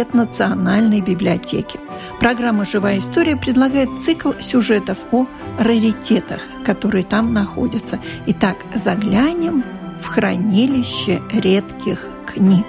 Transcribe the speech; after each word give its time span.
Лет 0.00 0.14
Национальной 0.14 1.02
библиотеки. 1.02 1.78
Программа 2.20 2.64
«Живая 2.64 2.98
история» 3.00 3.36
предлагает 3.36 3.90
цикл 4.00 4.32
сюжетов 4.40 4.96
о 5.12 5.26
раритетах, 5.58 6.40
которые 6.64 7.04
там 7.04 7.34
находятся. 7.34 7.98
Итак, 8.24 8.56
заглянем 8.74 9.62
в 10.00 10.06
хранилище 10.06 11.20
редких 11.30 12.06
книг. 12.26 12.66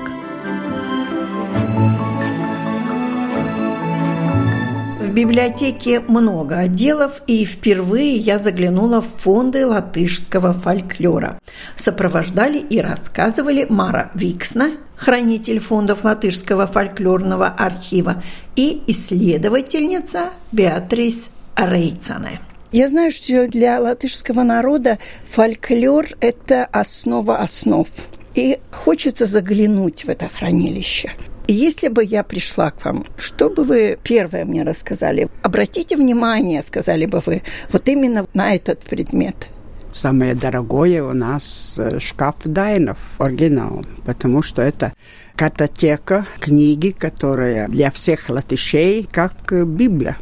В 5.11 5.13
библиотеке 5.13 5.99
много 5.99 6.59
отделов, 6.59 7.21
и 7.27 7.43
впервые 7.43 8.15
я 8.15 8.39
заглянула 8.39 9.01
в 9.01 9.07
фонды 9.07 9.65
латышского 9.65 10.53
фольклора. 10.53 11.37
Сопровождали 11.75 12.59
и 12.59 12.79
рассказывали 12.79 13.65
Мара 13.67 14.09
Виксна, 14.13 14.71
хранитель 14.95 15.59
фондов 15.59 16.05
латышского 16.05 16.65
фольклорного 16.65 17.47
архива, 17.47 18.23
и 18.55 18.83
исследовательница 18.87 20.29
Беатрис 20.53 21.29
Рейцане. 21.57 22.39
Я 22.71 22.87
знаю, 22.87 23.11
что 23.11 23.49
для 23.49 23.81
латышского 23.81 24.43
народа 24.43 24.97
фольклор– 25.29 26.05
это 26.21 26.63
основа 26.71 27.39
основ. 27.39 27.89
И 28.33 28.59
хочется 28.71 29.25
заглянуть 29.25 30.05
в 30.05 30.09
это 30.09 30.29
хранилище. 30.29 31.11
Если 31.51 31.89
бы 31.89 32.01
я 32.03 32.23
пришла 32.23 32.71
к 32.71 32.85
вам, 32.85 33.05
что 33.17 33.49
бы 33.49 33.63
вы 33.63 33.99
первое 34.01 34.45
мне 34.45 34.63
рассказали? 34.63 35.27
Обратите 35.41 35.97
внимание, 35.97 36.61
сказали 36.61 37.05
бы 37.05 37.21
вы, 37.25 37.41
вот 37.73 37.89
именно 37.89 38.25
на 38.33 38.55
этот 38.55 38.79
предмет. 38.79 39.35
Самое 39.91 40.33
дорогое 40.33 41.03
у 41.03 41.11
нас 41.11 41.77
э, 41.77 41.99
шкаф 41.99 42.37
Дайнов, 42.45 42.97
оригинал, 43.17 43.83
потому 44.05 44.41
что 44.41 44.61
это 44.61 44.93
картотека, 45.35 46.25
книги, 46.39 46.91
которые 46.97 47.67
для 47.67 47.91
всех 47.91 48.29
латышей 48.29 49.05
как 49.11 49.51
э, 49.51 49.65
Библия. 49.65 50.17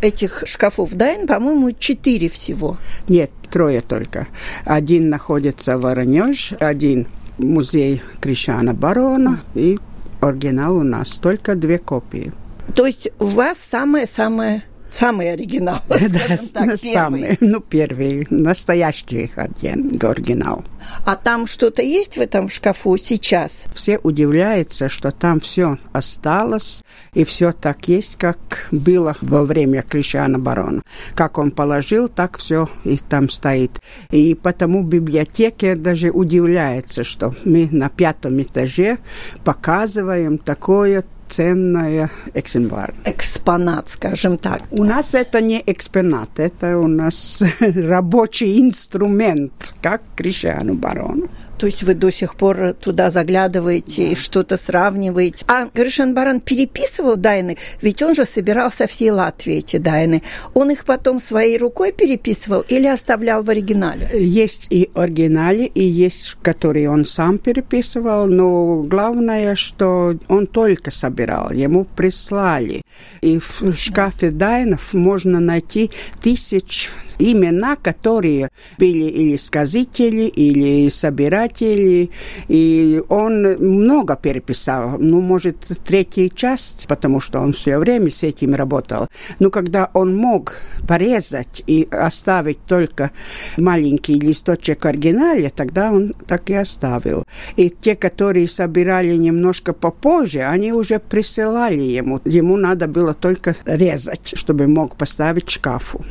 Этих 0.00 0.44
шкафов 0.46 0.94
Дайн, 0.94 1.26
по-моему, 1.26 1.72
четыре 1.72 2.28
всего. 2.28 2.76
Нет, 3.08 3.32
трое 3.50 3.80
только. 3.80 4.28
Один 4.64 5.08
находится 5.08 5.76
в 5.76 5.80
Воронеж, 5.80 6.52
один 6.60 7.08
музей 7.38 8.00
Кришана 8.20 8.74
Барона 8.74 9.40
и 9.56 9.80
оригинал 10.22 10.76
у 10.76 10.82
нас 10.82 11.18
только 11.18 11.54
две 11.54 11.78
копии. 11.78 12.32
То 12.74 12.86
есть 12.86 13.08
у 13.18 13.26
вас 13.26 13.58
самое-самое 13.58 14.62
самый 14.92 15.32
оригинал. 15.32 15.80
Да, 15.88 16.36
так, 16.52 16.76
самый, 16.76 17.38
ну, 17.40 17.60
первый, 17.60 18.26
настоящий 18.30 19.30
оригинал. 19.36 20.64
А 21.04 21.16
там 21.16 21.46
что-то 21.46 21.82
есть 21.82 22.16
в 22.16 22.20
этом 22.20 22.48
шкафу 22.48 22.96
сейчас? 22.96 23.64
Все 23.74 23.98
удивляются, 23.98 24.88
что 24.88 25.10
там 25.10 25.40
все 25.40 25.78
осталось, 25.92 26.82
и 27.14 27.24
все 27.24 27.52
так 27.52 27.88
есть, 27.88 28.16
как 28.16 28.68
было 28.70 29.16
во 29.20 29.44
время 29.44 29.82
Кришана 29.82 30.38
Барона. 30.38 30.82
Как 31.14 31.38
он 31.38 31.50
положил, 31.50 32.08
так 32.08 32.36
все 32.36 32.68
и 32.84 32.98
там 32.98 33.30
стоит. 33.30 33.80
И 34.10 34.34
потому 34.34 34.82
библиотеке 34.82 35.74
даже 35.74 36.10
удивляется, 36.10 37.04
что 37.04 37.34
мы 37.44 37.68
на 37.70 37.88
пятом 37.88 38.42
этаже 38.42 38.98
показываем 39.44 40.38
такое 40.38 41.04
ценная 41.32 42.10
экземпляр. 42.34 42.94
Экспонат, 43.04 43.88
скажем 43.88 44.36
так. 44.36 44.62
У 44.70 44.84
нас 44.84 45.14
это 45.14 45.40
не 45.40 45.62
экспонат, 45.66 46.38
это 46.38 46.78
у 46.78 46.86
нас 46.86 47.42
рабочий 47.60 48.60
инструмент, 48.60 49.74
как 49.80 50.02
Кришану 50.14 50.74
Барону. 50.74 51.28
То 51.62 51.66
есть 51.66 51.84
вы 51.84 51.94
до 51.94 52.10
сих 52.10 52.34
пор 52.34 52.72
туда 52.72 53.12
заглядываете 53.12 54.08
и 54.08 54.14
что-то 54.16 54.56
сравниваете. 54.56 55.44
А 55.46 55.68
Гришин 55.72 56.12
Баран 56.12 56.40
переписывал 56.40 57.14
дайны, 57.14 57.56
ведь 57.80 58.02
он 58.02 58.16
же 58.16 58.26
собирал 58.26 58.72
со 58.72 58.88
всей 58.88 59.12
Латвии 59.12 59.58
эти 59.58 59.76
дайны. 59.76 60.24
Он 60.54 60.72
их 60.72 60.84
потом 60.84 61.20
своей 61.20 61.56
рукой 61.58 61.92
переписывал 61.92 62.62
или 62.62 62.88
оставлял 62.88 63.44
в 63.44 63.50
оригинале? 63.50 64.10
Есть 64.12 64.66
и 64.70 64.90
оригинале, 64.92 65.66
и 65.66 65.86
есть, 65.86 66.36
которые 66.42 66.90
он 66.90 67.04
сам 67.04 67.38
переписывал, 67.38 68.26
но 68.26 68.82
главное, 68.82 69.54
что 69.54 70.16
он 70.26 70.48
только 70.48 70.90
собирал, 70.90 71.52
ему 71.52 71.84
прислали. 71.84 72.82
И 73.20 73.38
в 73.38 73.72
шкафе 73.72 74.30
дайнов 74.30 74.94
можно 74.94 75.38
найти 75.38 75.92
тысяч 76.20 76.90
имена, 77.30 77.76
которые 77.76 78.50
были 78.78 79.04
или 79.04 79.36
сказители, 79.36 80.24
или 80.24 80.88
собиратели, 80.88 81.51
и 81.60 83.02
он 83.08 83.42
много 83.42 84.16
переписал, 84.16 84.98
ну, 84.98 85.20
может, 85.20 85.56
третья 85.84 86.28
часть, 86.28 86.86
потому 86.88 87.20
что 87.20 87.40
он 87.40 87.52
все 87.52 87.78
время 87.78 88.10
с 88.10 88.22
этим 88.22 88.54
работал. 88.54 89.08
Но 89.38 89.50
когда 89.50 89.90
он 89.92 90.16
мог 90.16 90.54
порезать 90.86 91.62
и 91.66 91.86
оставить 91.90 92.64
только 92.66 93.10
маленький 93.56 94.18
листочек 94.18 94.86
оригинале, 94.86 95.50
тогда 95.50 95.92
он 95.92 96.14
так 96.26 96.50
и 96.50 96.54
оставил. 96.54 97.24
И 97.56 97.70
те, 97.70 97.94
которые 97.94 98.48
собирали 98.48 99.16
немножко 99.16 99.72
попозже, 99.72 100.42
они 100.42 100.72
уже 100.72 100.98
присылали 100.98 101.82
ему. 101.82 102.20
Ему 102.24 102.56
надо 102.56 102.88
было 102.88 103.14
только 103.14 103.54
резать, 103.64 104.34
чтобы 104.36 104.66
мог 104.66 104.96
поставить 104.96 105.50
шкафу 105.50 106.04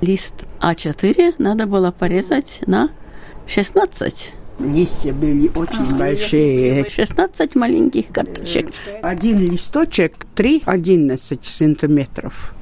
лист 0.00 0.46
А4 0.60 1.34
надо 1.38 1.66
было 1.66 1.90
порезать 1.90 2.60
на 2.66 2.90
16. 3.46 4.32
Листья 4.60 5.12
были 5.12 5.48
очень 5.54 5.92
а, 5.92 5.94
большие. 5.94 6.88
16 6.88 7.54
маленьких 7.54 8.08
карточек. 8.08 8.68
Один 9.02 9.38
листочек 9.38 10.26
3-11 10.36 11.38
сантиметров. 11.42 12.54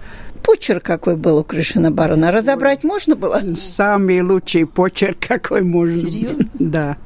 Почерк 0.43 0.85
какой 0.85 1.17
был 1.17 1.39
у 1.39 1.45
Крышина 1.45 1.91
барона? 1.91 2.31
Разобрать 2.31 2.85
можно 2.85 3.17
было? 3.17 3.43
Самый 3.57 4.23
лучший 4.23 4.67
почерк 4.67 5.19
какой 5.27 5.63
можно. 5.63 6.11
Серьезно? 6.11 6.49
Да. 6.59 6.97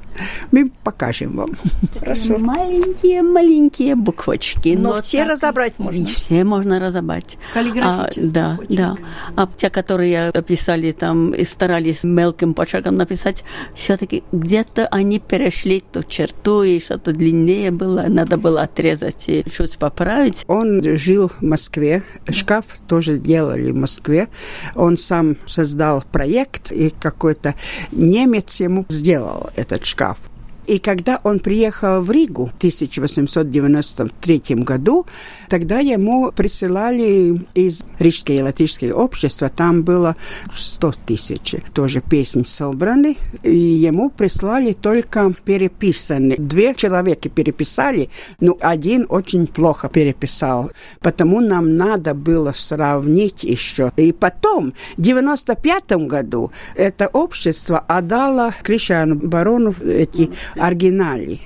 Мы 0.50 0.70
покажем 0.84 1.36
вам. 1.36 1.50
Хорошо. 1.98 2.38
Маленькие-маленькие 2.38 3.94
буквочки. 3.94 4.76
Но, 4.78 4.94
но 4.94 5.02
все 5.02 5.18
так, 5.24 5.32
разобрать 5.32 5.78
можно. 5.78 6.06
Все 6.06 6.44
можно 6.44 6.78
разобрать. 6.78 7.38
Каллиграфический 7.54 8.22
а, 8.22 8.32
Да, 8.32 8.56
почерк. 8.56 8.76
да. 8.76 8.96
А 9.36 9.48
те, 9.56 9.70
которые 9.70 10.28
описали 10.28 10.92
там 10.92 11.32
и 11.32 11.44
старались 11.44 12.02
мелким 12.02 12.54
почерком 12.54 12.96
написать, 12.96 13.44
все-таки 13.74 14.22
где-то 14.32 14.86
они 14.88 15.18
перешли 15.18 15.80
ту 15.80 16.02
черту, 16.02 16.62
и 16.62 16.80
что-то 16.80 17.12
длиннее 17.12 17.70
было, 17.70 18.04
надо 18.08 18.36
было 18.36 18.62
отрезать 18.62 19.28
и 19.28 19.44
чуть 19.50 19.78
поправить. 19.78 20.44
Он 20.48 20.82
жил 20.96 21.28
в 21.28 21.42
Москве, 21.42 22.02
шкаф 22.30 22.64
тоже 22.86 23.18
делали 23.18 23.70
в 23.70 23.76
Москве. 23.76 24.28
Он 24.74 24.96
сам 24.96 25.36
создал 25.46 26.02
проект, 26.12 26.72
и 26.72 26.90
какой-то 26.90 27.54
немец 27.90 28.60
ему 28.60 28.84
сделал 28.88 29.50
этот 29.56 29.84
шкаф. 29.84 30.11
И 30.66 30.78
когда 30.78 31.20
он 31.24 31.40
приехал 31.40 32.00
в 32.00 32.10
Ригу 32.10 32.46
в 32.46 32.56
1893 32.56 34.42
году, 34.56 35.06
тогда 35.48 35.80
ему 35.80 36.30
присылали 36.32 37.44
из 37.54 37.84
Рижского 37.98 38.36
и 38.36 38.42
Латышского 38.42 38.92
общества, 38.92 39.48
там 39.48 39.82
было 39.82 40.16
100 40.54 40.92
тысяч 41.06 41.56
тоже 41.74 42.00
песни 42.00 42.42
собраны, 42.42 43.16
и 43.42 43.56
ему 43.56 44.10
прислали 44.10 44.72
только 44.72 45.34
переписанные. 45.44 46.36
Две 46.38 46.74
человека 46.74 47.28
переписали, 47.28 48.08
но 48.40 48.56
один 48.60 49.06
очень 49.08 49.46
плохо 49.46 49.88
переписал. 49.88 50.70
Потому 51.00 51.40
нам 51.40 51.74
надо 51.74 52.14
было 52.14 52.52
сравнить 52.52 53.44
еще. 53.44 53.92
И 53.96 54.12
потом, 54.12 54.74
в 54.96 55.02
95 55.02 55.92
году, 56.06 56.52
это 56.76 57.08
общество 57.08 57.78
отдало 57.78 58.54
Кришану 58.62 59.16
Барону 59.16 59.74
эти 59.84 60.30
оригинале. 60.56 61.38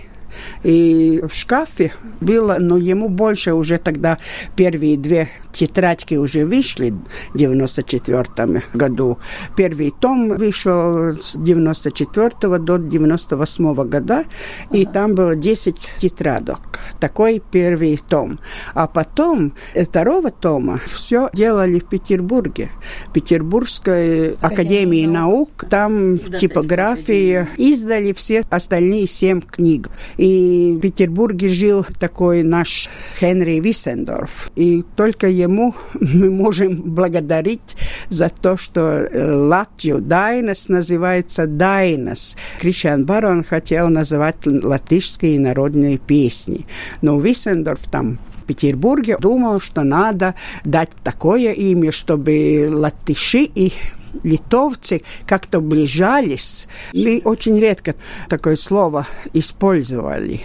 И 0.62 1.22
в 1.28 1.34
шкафе 1.34 1.92
было, 2.20 2.56
но 2.58 2.76
ему 2.76 3.08
больше 3.08 3.52
уже 3.52 3.78
тогда 3.78 4.18
первые 4.56 4.96
две 4.96 5.28
тетрадки 5.52 6.14
уже 6.14 6.44
вышли 6.44 6.94
в 7.32 7.38
94 7.38 8.62
году. 8.74 9.18
Первый 9.56 9.90
том 9.90 10.28
вышел 10.36 11.12
с 11.20 11.34
94 11.36 12.58
до 12.58 12.76
98 12.78 13.74
года, 13.74 14.24
и 14.70 14.84
там 14.84 15.14
было 15.14 15.34
10 15.34 15.76
тетрадок. 15.98 16.80
Такой 17.00 17.42
первый 17.50 17.98
том. 18.08 18.38
А 18.74 18.86
потом 18.86 19.54
второго 19.74 20.30
тома 20.30 20.80
все 20.86 21.30
делали 21.32 21.78
в 21.78 21.86
Петербурге. 21.86 22.70
Петербургской 23.12 24.34
Академии 24.40 25.06
наук. 25.06 25.64
Там 25.70 26.18
типографии 26.18 27.46
издали 27.56 28.12
все 28.12 28.44
остальные 28.50 29.06
семь 29.06 29.40
книг. 29.40 29.88
И 30.16 30.25
в 30.26 30.81
Петербурге 30.81 31.49
жил 31.49 31.87
такой 31.99 32.43
наш 32.43 32.88
Хенри 33.19 33.61
Виссендорф. 33.61 34.50
И 34.56 34.84
только 34.96 35.28
ему 35.28 35.75
мы 36.00 36.31
можем 36.31 36.82
благодарить 36.82 37.76
за 38.08 38.28
то, 38.28 38.56
что 38.56 38.81
э, 38.81 39.32
Латвию 39.32 40.00
Дайнес 40.00 40.69
называется 40.69 41.46
Дайнес. 41.46 42.37
Кришан 42.61 43.05
Барон 43.05 43.44
хотел 43.44 43.88
называть 43.88 44.46
латышские 44.46 45.40
народные 45.40 45.99
песни. 45.99 46.67
Но 47.02 47.19
Виссендорф 47.19 47.81
там 47.90 48.19
в 48.38 48.44
Петербурге 48.44 49.17
думал, 49.19 49.61
что 49.61 49.82
надо 49.82 50.34
дать 50.64 50.90
такое 51.02 51.52
имя, 51.52 51.90
чтобы 51.90 52.69
латыши 52.70 53.43
и 53.43 53.73
литовцы 54.22 55.02
как-то 55.26 55.60
ближались. 55.60 56.68
Мы 56.92 57.20
очень 57.24 57.58
редко 57.58 57.94
такое 58.28 58.56
слово 58.56 59.06
использовали. 59.32 60.42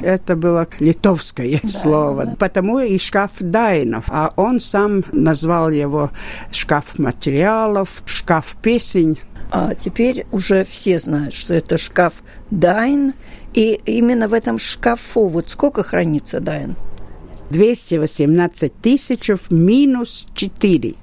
Это 0.00 0.36
было 0.36 0.66
литовское 0.78 1.60
да, 1.62 1.68
слово. 1.68 2.26
Да. 2.26 2.36
Потому 2.36 2.78
и 2.78 2.98
шкаф 2.98 3.32
Дайнов. 3.40 4.04
А 4.08 4.32
он 4.36 4.60
сам 4.60 5.04
назвал 5.12 5.70
его 5.70 6.10
шкаф 6.50 6.98
материалов, 6.98 8.02
шкаф 8.06 8.56
песен. 8.62 9.16
А 9.50 9.74
теперь 9.74 10.26
уже 10.32 10.64
все 10.64 10.98
знают, 10.98 11.34
что 11.34 11.54
это 11.54 11.78
шкаф 11.78 12.22
Дайн. 12.50 13.14
И 13.52 13.80
именно 13.86 14.26
в 14.26 14.34
этом 14.34 14.58
шкафу 14.58 15.28
вот 15.28 15.48
сколько 15.50 15.82
хранится 15.82 16.40
Дайн? 16.40 16.76
218 17.54 18.72
тысяч 18.82 19.30
минус 19.50 20.26
4. 20.34 20.94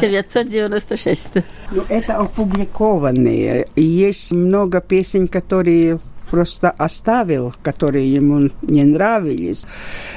996. 0.00 1.30
Ну, 1.72 1.82
это 1.88 2.16
опубликованные. 2.16 3.66
И 3.74 3.82
есть 3.82 4.30
много 4.32 4.80
песен, 4.80 5.26
которые 5.26 5.98
просто 6.30 6.70
оставил, 6.70 7.52
которые 7.62 8.14
ему 8.14 8.50
не 8.62 8.84
нравились. 8.84 9.66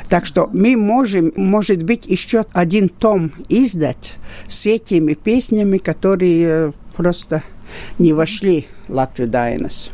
Так 0.09 0.27
что 0.27 0.47
мы 0.53 0.77
можем, 0.77 1.33
может 1.35 1.81
быть, 1.81 2.05
еще 2.05 2.45
один 2.53 2.87
том 2.87 3.31
издать 3.49 4.13
с 4.47 4.67
этими 4.67 5.15
песнями, 5.15 5.79
которые 5.79 6.73
просто 6.95 7.41
не 7.97 8.13
вошли 8.13 8.67
в 8.87 8.93
Латвию 8.93 9.27
Дайнес. 9.27 9.89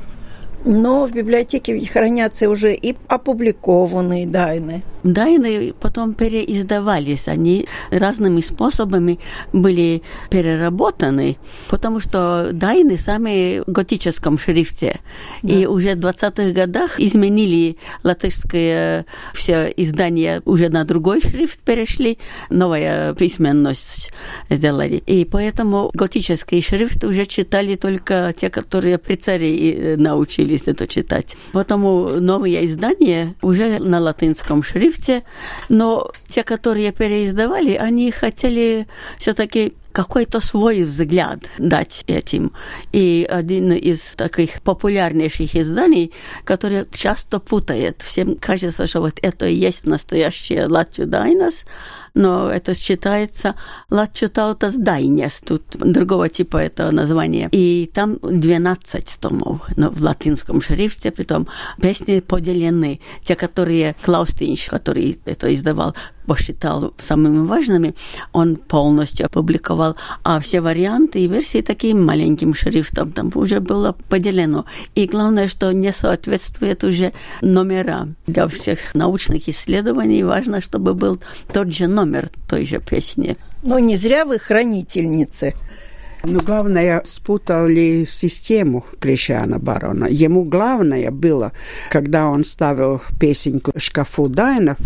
Но 0.66 1.06
в 1.06 1.12
библиотеке 1.12 1.80
хранятся 1.86 2.50
уже 2.50 2.74
и 2.74 2.96
опубликованные 3.08 4.28
дайны. 4.28 4.84
Дайны 5.04 5.74
потом 5.80 6.14
переиздавались, 6.14 7.30
они 7.30 7.66
разными 7.90 8.42
способами 8.42 9.20
были 9.54 10.02
переработаны, 10.30 11.38
потому 11.70 12.02
что 12.02 12.50
дайны 12.52 12.98
сами 12.98 13.64
в 13.66 13.72
готическом 13.72 14.38
шрифте. 14.38 15.00
Да. 15.42 15.56
И 15.56 15.66
уже 15.66 15.96
в 15.96 16.00
20-х 16.00 16.52
годах 16.52 17.00
изменили 17.00 17.78
латышское 18.04 19.06
все 19.34 19.74
издания, 19.78 20.42
уже 20.44 20.68
на 20.68 20.84
другой 20.84 21.22
шрифт 21.22 21.62
перешли, 21.62 22.18
новая 22.50 23.14
письменность 23.14 24.12
сделали. 24.50 25.02
И 25.06 25.24
поэтому 25.24 25.92
готический 25.94 26.62
шрифт 26.62 27.06
уже 27.06 27.26
читали 27.26 27.76
только 27.76 28.34
те, 28.36 28.50
которые 28.50 28.98
при 28.98 29.16
царе 29.16 29.96
научились 29.96 30.49
научились 30.50 30.68
это 30.68 30.88
читать. 30.88 31.38
Потому 31.54 32.20
новые 32.20 32.66
издания 32.66 33.36
уже 33.42 33.80
на 33.80 34.00
латинском 34.00 34.64
шрифте, 34.64 35.24
но 35.70 36.12
те, 36.28 36.44
которые 36.44 36.92
переиздавали, 36.92 37.76
они 37.76 38.12
хотели 38.12 38.88
все-таки 39.18 39.74
какой-то 39.92 40.40
свой 40.40 40.84
взгляд 40.84 41.40
дать 41.58 42.04
этим. 42.08 42.52
И 42.94 43.28
один 43.30 43.72
из 43.72 44.16
таких 44.16 44.62
популярнейших 44.62 45.56
изданий, 45.56 46.12
который 46.46 46.86
часто 46.92 47.40
путает. 47.40 48.02
Всем 48.02 48.36
кажется, 48.36 48.88
что 48.88 49.02
вот 49.02 49.20
это 49.22 49.48
и 49.48 49.56
есть 49.56 49.88
настоящее 49.88 50.68
Латвию 50.68 51.08
Дайнас, 51.08 51.66
но 52.14 52.50
это 52.50 52.74
считается 52.74 53.56
Латвию 53.90 54.30
Таутас 54.30 54.76
Дайнес, 54.76 55.42
тут 55.42 55.64
другого 55.80 56.30
типа 56.30 56.58
это 56.58 56.92
название. 56.92 57.50
И 57.52 57.90
там 57.94 58.18
12 58.22 59.18
томов 59.20 59.62
но 59.76 59.90
в 59.90 60.02
латинском 60.02 60.62
шрифте, 60.62 61.12
притом 61.12 61.48
песни 61.82 62.20
поделены. 62.20 63.00
Те, 63.24 63.36
которые 63.36 63.96
Клаус 64.04 64.30
Тинч, 64.30 64.68
который 64.68 65.20
это 65.26 65.54
издавал, 65.54 65.96
посчитал 66.26 66.94
самыми 67.00 67.46
важными, 67.46 67.96
он 68.34 68.56
полностью 68.56 69.26
опубликовал, 69.26 69.96
а 70.24 70.40
все 70.40 70.62
варианты 70.62 71.20
и 71.20 71.28
версии 71.28 71.62
таким 71.62 72.06
маленьким 72.06 72.54
шрифтом 72.54 73.12
там 73.12 73.32
уже 73.34 73.60
было 73.60 73.96
поделено. 74.10 74.66
И 74.96 75.08
главное, 75.08 75.48
что 75.48 75.72
не 75.72 75.92
соответствует 75.92 76.84
уже 76.84 77.14
номера. 77.42 78.08
Для 78.28 78.48
всех 78.48 78.94
научных 78.94 79.50
исследований 79.50 80.24
важно, 80.24 80.62
чтобы 80.62 80.94
был 80.94 81.20
тот 81.52 81.74
же 81.74 81.88
номер 81.88 81.99
той 82.48 82.66
же 82.66 82.80
песни. 82.80 83.38
Но 83.64 83.80
не 83.80 83.98
зря 83.98 84.26
вы 84.26 84.40
хранительницы. 84.40 85.54
Но 86.24 86.40
главное, 86.42 87.02
спутали 87.06 88.04
систему 88.06 88.86
Кришана 89.00 89.58
Барона. 89.58 90.06
Ему 90.06 90.44
главное 90.44 91.12
было, 91.12 91.54
когда 91.90 92.28
он 92.28 92.44
ставил 92.44 93.02
песенку 93.20 93.72
«Шкафу 93.78 94.28
Дайнов», 94.28 94.78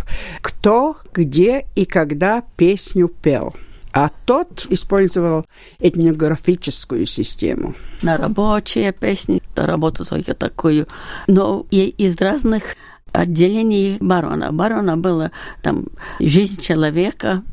кто, 0.41 0.95
где 1.13 1.65
и 1.75 1.85
когда 1.85 2.43
песню 2.55 3.07
пел. 3.07 3.55
А 3.93 4.09
тот 4.25 4.65
использовал 4.69 5.45
этнографическую 5.79 7.05
систему. 7.05 7.75
На 8.01 8.17
рабочие 8.17 8.91
песни, 8.91 9.41
работу 9.55 10.03
только 10.03 10.33
такую. 10.33 10.87
Но 11.27 11.65
и 11.69 11.85
из 11.89 12.19
разных 12.19 12.75
отделении 13.13 13.97
барона. 13.99 14.51
Барона 14.51 14.97
была 14.97 15.31
там 15.61 15.85
жизнь 16.19 16.59
человека, 16.61 17.43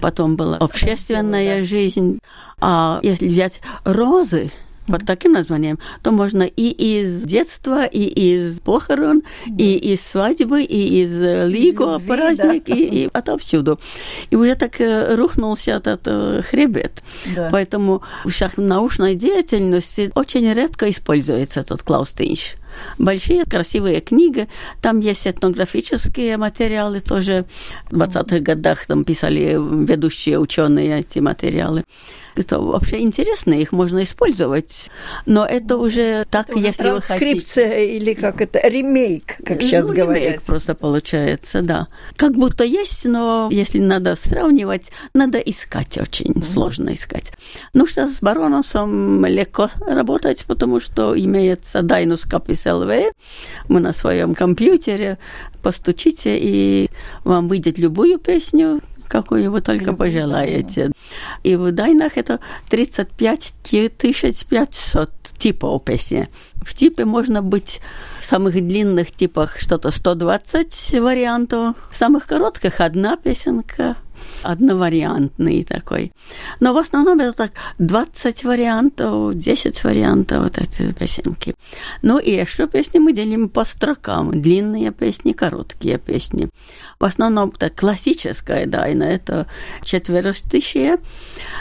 потом 0.00 0.36
была 0.36 0.56
общественная 0.56 1.62
жизнь. 1.64 2.18
А 2.60 2.98
если 3.02 3.28
взять 3.28 3.60
розы, 3.84 4.50
под 4.90 5.06
таким 5.06 5.32
названием, 5.32 5.78
то 6.02 6.10
можно 6.10 6.42
и 6.42 6.70
из 6.70 7.22
детства, 7.22 7.84
и 7.84 8.02
из 8.02 8.60
похорон, 8.60 9.22
и 9.58 9.76
из 9.76 10.04
свадьбы, 10.04 10.62
и 10.62 11.02
из 11.02 11.12
лиго 11.48 11.98
праздник, 12.00 12.64
да. 12.66 12.74
и, 12.74 13.04
и 13.04 13.10
отовсюду. 13.12 13.78
И 14.30 14.36
уже 14.36 14.54
так 14.54 14.80
э, 14.80 15.14
рухнулся 15.14 15.72
этот 15.72 16.00
э, 16.06 16.42
хребет. 16.42 17.02
Да. 17.34 17.48
Поэтому 17.52 18.02
в 18.24 18.58
научной 18.58 19.14
деятельности 19.14 20.10
очень 20.14 20.52
редко 20.52 20.90
используется 20.90 21.60
этот 21.60 21.82
Клаус 21.82 22.12
Тинч. 22.12 22.56
Большие 22.98 23.44
красивые 23.44 24.00
книги, 24.00 24.48
там 24.82 25.00
есть 25.00 25.26
этнографические 25.26 26.36
материалы 26.36 27.00
тоже. 27.00 27.44
В 27.90 27.96
20-х 27.96 28.40
годах 28.40 28.86
там 28.86 29.04
писали 29.04 29.56
ведущие 29.86 30.38
ученые 30.38 31.00
эти 31.00 31.18
материалы. 31.18 31.84
Это 32.36 32.60
вообще 32.60 33.00
интересно, 33.00 33.52
их 33.52 33.72
можно 33.72 34.02
использовать. 34.02 34.90
Но 35.26 35.44
это 35.44 35.76
уже 35.76 36.26
так, 36.30 36.48
это 36.50 36.58
если 36.58 36.90
вы 36.90 37.00
хотите. 37.00 37.96
или 37.96 38.14
как 38.14 38.40
это, 38.40 38.60
ремейк, 38.66 39.36
как 39.44 39.62
сейчас 39.62 39.86
ну, 39.86 39.94
говорят. 39.94 40.24
Ремейк 40.24 40.42
просто 40.42 40.74
получается, 40.74 41.62
да. 41.62 41.88
Как 42.16 42.32
будто 42.32 42.64
есть, 42.64 43.04
но 43.04 43.48
если 43.50 43.78
надо 43.78 44.14
сравнивать, 44.14 44.90
надо 45.14 45.38
искать 45.38 45.98
очень, 45.98 46.32
mm-hmm. 46.32 46.44
сложно 46.44 46.94
искать. 46.94 47.32
Ну 47.74 47.86
что, 47.86 48.06
с 48.06 48.20
Бароносом 48.20 49.24
легко 49.26 49.68
работать, 49.86 50.44
потому 50.46 50.80
что 50.80 51.18
имеется 51.18 51.82
Дайнус 51.82 52.24
Капис 52.24 52.66
ЛВ. 52.66 52.90
Мы 53.68 53.80
на 53.80 53.92
своем 53.92 54.34
компьютере 54.34 55.18
постучите, 55.62 56.38
и 56.38 56.90
вам 57.24 57.48
выйдет 57.48 57.78
любую 57.78 58.18
песню, 58.18 58.80
какую 59.10 59.50
вы 59.50 59.60
только 59.60 59.92
пожелаете. 59.92 60.92
И 61.42 61.56
в 61.56 61.72
Дайнах 61.72 62.16
это 62.16 62.38
35 62.68 63.54
500 64.48 65.10
типов 65.36 65.84
песни. 65.84 66.28
В 66.62 66.74
типе 66.74 67.04
можно 67.04 67.42
быть 67.42 67.80
в 68.18 68.24
самых 68.24 68.54
длинных 68.54 69.10
типах 69.12 69.58
что-то 69.58 69.90
120 69.90 71.00
вариантов, 71.00 71.76
в 71.90 71.94
самых 71.94 72.26
коротких 72.26 72.80
одна 72.80 73.16
песенка– 73.16 73.96
одновариантный 74.42 75.64
такой. 75.64 76.12
Но 76.60 76.74
в 76.74 76.78
основном 76.78 77.20
это 77.20 77.32
так 77.32 77.52
20 77.78 78.44
вариантов, 78.44 79.34
10 79.34 79.84
вариантов 79.84 80.42
вот 80.42 80.58
эти 80.58 80.92
песенки. 80.92 81.54
Ну 82.02 82.18
и 82.18 82.30
еще 82.30 82.66
песни 82.66 82.98
мы 82.98 83.12
делим 83.12 83.48
по 83.48 83.64
строкам. 83.64 84.40
Длинные 84.40 84.92
песни, 84.92 85.32
короткие 85.32 85.98
песни. 85.98 86.48
В 86.98 87.04
основном 87.04 87.52
это 87.54 87.70
классическая 87.70 88.66
дайна, 88.66 89.04
это 89.04 89.46
четверостишие. 89.84 90.98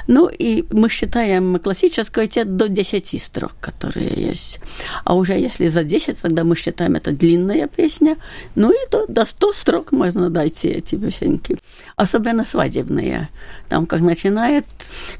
Ну 0.08 0.28
и 0.28 0.66
мы 0.72 0.90
считаем 0.90 1.60
классическое 1.60 2.28
те 2.28 2.44
до 2.44 2.68
10 2.68 3.22
строк, 3.22 3.56
которые 3.62 4.10
есть. 4.10 4.60
А 5.04 5.16
уже 5.16 5.34
если 5.34 5.68
за 5.68 5.84
10, 5.84 6.22
тогда 6.22 6.44
мы 6.44 6.56
считаем 6.56 6.96
это 6.96 7.12
длинная 7.12 7.68
песня. 7.68 8.18
Ну 8.56 8.72
и 8.72 8.90
то, 8.90 9.06
до 9.08 9.26
100 9.26 9.54
строк 9.54 9.92
можно 9.92 10.30
дойти 10.30 10.68
эти 10.70 10.96
песенки. 10.96 11.58
Особенно 11.96 12.44
свадебные. 12.60 13.30
Там 13.70 13.86
как 13.86 14.02
начинает, 14.02 14.66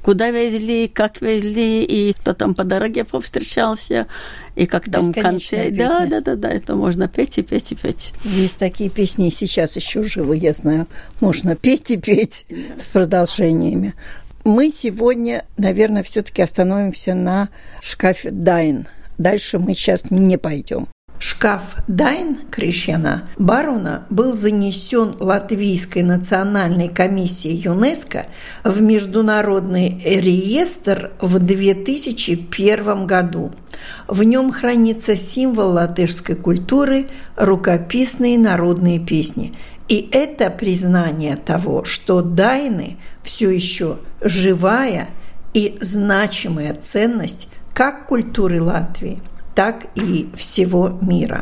куда 0.02 0.30
везли, 0.30 0.88
как 0.88 1.22
везли, 1.22 1.84
и 1.84 2.14
кто 2.14 2.34
там 2.34 2.54
по 2.54 2.64
дороге 2.64 3.06
повстречался, 3.06 4.08
и 4.56 4.66
как 4.66 4.92
там 4.92 5.14
в 5.14 5.14
конце. 5.14 5.70
Да, 5.72 6.06
да, 6.06 6.20
да, 6.20 6.36
да, 6.36 6.50
это 6.50 6.76
можно 6.76 7.08
петь 7.08 7.38
и 7.38 7.42
петь 7.42 7.72
и 7.72 7.76
петь. 7.76 8.12
Есть 8.26 8.58
такие 8.58 8.90
песни, 8.90 9.30
сейчас 9.30 9.76
еще 9.78 10.04
живы, 10.04 10.36
я 10.38 10.54
знаю. 10.54 10.88
Можно 11.22 11.56
петь 11.56 11.92
и 11.92 11.98
петь 11.98 12.46
с 12.78 12.86
продолжениями. 12.86 13.94
Мы 14.44 14.72
сегодня, 14.72 15.46
наверное, 15.58 16.04
все-таки 16.04 16.42
остановимся 16.42 17.14
на 17.14 17.50
шкафе 17.82 18.32
Дайн. 18.32 18.88
Дальше 19.18 19.60
мы 19.60 19.76
сейчас 19.76 20.12
не 20.12 20.38
пойдем. 20.38 20.88
Шкаф 21.22 21.76
Дайн 21.90 22.38
Кришьяна 22.50 23.24
Барона 23.38 24.06
был 24.10 24.32
занесен 24.34 25.16
Латвийской 25.20 26.02
национальной 26.02 26.88
комиссией 26.88 27.58
ЮНЕСКО 27.58 28.28
в 28.64 28.82
Международный 28.82 30.02
реестр 30.02 31.12
в 31.20 31.40
2001 31.40 33.06
году. 33.06 33.54
В 34.08 34.24
нем 34.24 34.54
хранится 34.54 35.18
символ 35.18 35.72
латышской 35.74 36.36
культуры– 36.36 37.10
рукописные 37.36 38.40
народные 38.40 39.00
песни. 39.00 39.54
И 39.90 40.08
это 40.14 40.50
признание 40.50 41.36
того, 41.36 41.84
что 41.84 42.22
Дайны 42.22 42.96
все 43.24 43.50
еще 43.50 43.98
живая 44.22 45.10
и 45.54 45.78
значимая 45.82 46.76
ценность 46.76 47.50
как 47.74 48.08
культуры 48.08 48.62
Латвии– 48.62 49.22
так 49.60 49.88
и 49.96 50.30
всего 50.38 50.88
мира. 51.02 51.42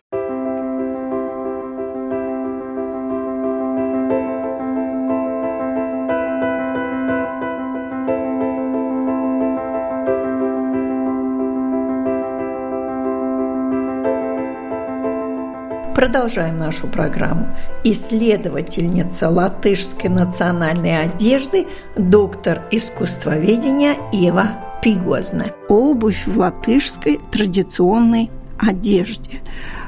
Продолжаем 15.94 16.58
нашу 16.58 16.88
программу. 16.88 17.56
Исследовательница 17.84 19.30
латышской 19.30 20.10
национальной 20.10 21.04
одежды, 21.04 21.68
доктор 21.96 22.64
искусствоведения 22.72 23.96
Ева 24.12 24.67
пигозна. 24.82 25.48
Обувь 25.70 26.28
в 26.28 26.38
латышской 26.38 27.20
традиционной 27.32 28.30
одежде. 28.60 29.42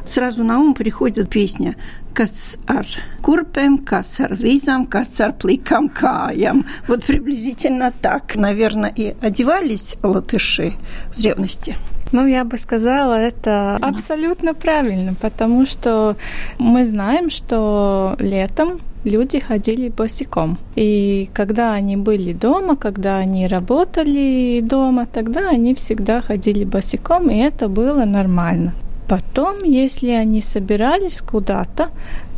Сразу 0.05 0.43
на 0.43 0.59
ум 0.59 0.73
приходит 0.73 1.29
песня 1.29 1.75
«Kas 2.13 2.57
ar 2.67 2.87
kurpēm, 3.21 3.77
kas 3.85 4.19
ar 4.19 4.33
vīzām, 4.35 4.87
kas 4.89 5.11
ar 5.21 5.33
пликам 5.33 5.87
каям». 5.87 6.65
Вот 6.87 7.05
приблизительно 7.05 7.93
так, 8.01 8.35
наверное, 8.35 8.89
и 8.89 9.15
одевались 9.21 9.95
латыши 10.01 10.73
в 11.13 11.21
древности. 11.21 11.75
Ну, 12.11 12.25
я 12.25 12.43
бы 12.43 12.57
сказала, 12.57 13.13
это 13.13 13.77
абсолютно 13.81 14.55
правильно, 14.55 15.13
потому 15.13 15.65
что 15.67 16.17
мы 16.57 16.83
знаем, 16.83 17.29
что 17.29 18.15
летом 18.19 18.81
люди 19.03 19.39
ходили 19.39 19.89
босиком. 19.89 20.57
И 20.75 21.29
когда 21.33 21.73
они 21.73 21.97
были 21.97 22.33
дома, 22.33 22.75
когда 22.75 23.17
они 23.17 23.47
работали 23.47 24.61
дома, 24.61 25.05
тогда 25.05 25.49
они 25.49 25.73
всегда 25.73 26.21
ходили 26.21 26.63
босиком, 26.63 27.29
и 27.29 27.37
это 27.37 27.67
было 27.67 28.05
нормально. 28.05 28.73
Потом, 29.07 29.63
если 29.63 30.11
они 30.11 30.41
собирались 30.41 31.21
куда-то, 31.21 31.89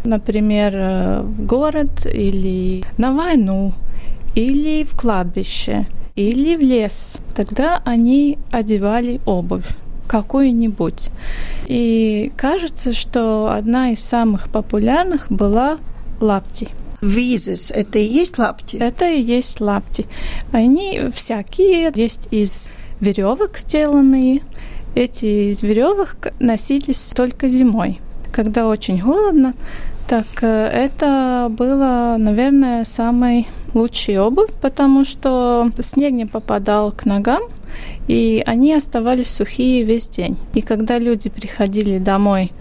например, 0.05 0.71
э, 0.73 1.21
в 1.21 1.45
город 1.45 2.05
или 2.05 2.83
на 2.97 3.13
войну, 3.13 3.73
или 4.35 4.83
в 4.83 4.97
кладбище, 4.97 5.87
или 6.15 6.55
в 6.55 6.61
лес, 6.61 7.17
тогда 7.35 7.81
они 7.85 8.37
одевали 8.51 9.19
обувь 9.25 9.67
какую-нибудь. 10.07 11.09
И 11.67 12.31
кажется, 12.35 12.93
что 12.93 13.51
одна 13.51 13.91
из 13.91 13.99
самых 13.99 14.49
популярных 14.49 15.27
была 15.29 15.77
лапти. 16.21 16.69
Визис– 17.01 17.71
это 17.75 17.97
и 17.99 18.03
есть 18.03 18.37
лапти? 18.37 18.77
Это 18.77 19.09
и 19.09 19.19
есть 19.19 19.59
лапти. 19.59 20.05
Они 20.51 21.01
всякие, 21.13 21.91
есть 21.95 22.27
из 22.31 22.69
веревок 22.99 23.57
сделанные. 23.57 24.41
Эти 24.93 25.51
из 25.51 25.63
веревок 25.63 26.27
носились 26.39 27.13
только 27.15 27.49
зимой. 27.49 27.99
Когда 28.31 28.67
очень 28.67 28.99
холодно, 28.99 29.55
так 30.07 30.27
э, 30.41 30.67
это 30.67 31.47
было, 31.49 32.17
наверное, 32.19 32.85
самой 32.85 33.47
лучшей 33.73 34.19
обувь, 34.19 34.51
потому 34.61 35.03
что 35.05 35.71
снег 35.79 36.13
не 36.13 36.25
попадал 36.25 36.91
к 36.91 37.05
ногам, 37.05 37.41
и 38.07 38.43
они 38.45 38.73
оставались 38.73 39.29
сухие 39.29 39.83
весь 39.83 40.07
день. 40.07 40.37
И 40.53 40.61
когда 40.61 40.99
люди 40.99 41.29
приходили 41.29 41.97
домой 41.97 42.51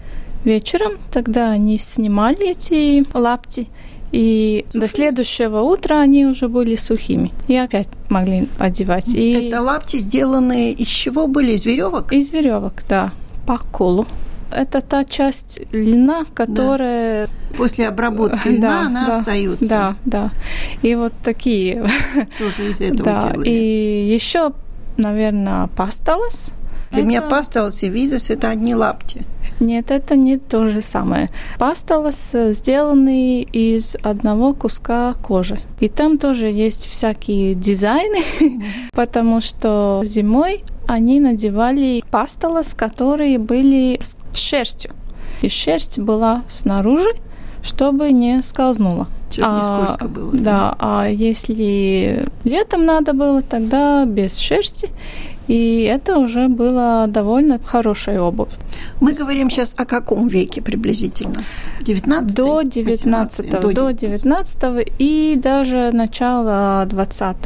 вечером, 0.43 0.93
тогда 1.11 1.51
они 1.51 1.77
снимали 1.77 2.51
эти 2.51 3.05
лапти, 3.17 3.67
и 4.11 4.65
Сухие. 4.67 4.81
до 4.81 4.89
следующего 4.89 5.61
утра 5.61 6.01
они 6.01 6.25
уже 6.25 6.49
были 6.49 6.75
сухими. 6.75 7.31
И 7.47 7.55
опять 7.55 7.87
могли 8.09 8.47
одевать. 8.59 9.07
И... 9.09 9.47
Это 9.47 9.61
лапти 9.61 9.97
сделанные 9.97 10.73
из 10.73 10.87
чего 10.87 11.27
были? 11.27 11.53
Из 11.53 11.65
веревок? 11.65 12.11
Из 12.11 12.29
веревок, 12.29 12.83
да. 12.89 13.13
По 13.47 13.57
колу. 13.57 14.05
Это 14.51 14.81
та 14.81 15.05
часть 15.05 15.61
льна, 15.71 16.25
которая... 16.33 17.27
Да. 17.27 17.57
После 17.57 17.87
обработки 17.87 18.47
льна 18.49 18.67
да, 18.67 18.81
она 18.81 19.07
да, 19.07 19.19
остается. 19.19 19.65
Да, 19.69 19.95
да. 20.03 20.31
И 20.81 20.93
вот 20.95 21.13
такие... 21.23 21.89
Тоже 22.37 22.71
из 22.71 22.81
этого 22.81 23.03
да. 23.03 23.31
делали. 23.31 23.49
И 23.49 24.13
еще, 24.13 24.51
наверное, 24.97 25.67
пасталас. 25.67 26.51
Для 26.91 26.99
это... 26.99 27.07
меня 27.07 27.21
пасталас 27.21 27.81
и 27.83 27.87
визис– 27.87 28.29
это 28.29 28.49
одни 28.49 28.75
лапти. 28.75 29.25
Нет, 29.61 29.91
это 29.91 30.15
не 30.15 30.37
то 30.37 30.65
же 30.65 30.81
самое. 30.81 31.29
Пасталас 31.59 32.35
сделаны 32.49 33.43
из 33.43 33.95
одного 34.01 34.53
куска 34.53 35.13
кожи. 35.13 35.59
И 35.79 35.87
там 35.87 36.17
тоже 36.17 36.47
есть 36.47 36.87
всякие 36.87 37.53
дизайны, 37.53 38.23
потому 38.93 39.39
что 39.39 40.01
зимой 40.03 40.63
они 40.87 41.19
надевали 41.19 42.03
пасталас, 42.09 42.73
которые 42.73 43.37
были 43.37 43.99
с 44.01 44.17
шерстью. 44.33 44.91
И 45.41 45.47
шерсть 45.47 45.99
была 45.99 46.43
снаружи, 46.49 47.11
чтобы 47.61 48.11
не 48.11 48.41
скользнула. 48.41 49.07
Чтобы 49.29 49.47
а, 49.47 49.55
не 49.55 49.83
скользко 49.85 50.07
было. 50.07 50.31
Да, 50.33 50.75
а 50.79 51.07
если 51.07 52.27
летом 52.43 52.85
надо 52.85 53.13
было, 53.13 53.41
тогда 53.41 54.05
без 54.05 54.37
шерсти. 54.37 54.89
И 55.51 55.83
это 55.83 56.17
уже 56.17 56.47
была 56.47 57.07
довольно 57.07 57.59
хорошая 57.59 58.21
обувь. 58.21 58.51
Мы 59.01 59.11
говорим 59.11 59.49
сейчас 59.49 59.73
о 59.75 59.85
каком 59.85 60.29
веке 60.29 60.61
приблизительно? 60.61 61.43
19 61.81 62.35
До 62.35 62.61
19 62.61 63.49
до 63.73 63.91
19 63.91 64.93
и 64.97 65.39
даже 65.43 65.91
начала 65.91 66.85
20 66.85 67.37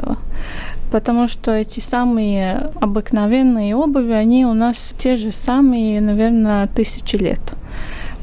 потому 0.91 1.27
что 1.27 1.51
эти 1.51 1.79
самые 1.79 2.71
обыкновенные 2.79 3.75
обуви, 3.75 4.12
они 4.12 4.45
у 4.45 4.53
нас 4.53 4.93
те 4.97 5.15
же 5.15 5.31
самые, 5.31 6.00
наверное, 6.00 6.67
тысячи 6.67 7.15
лет. 7.15 7.41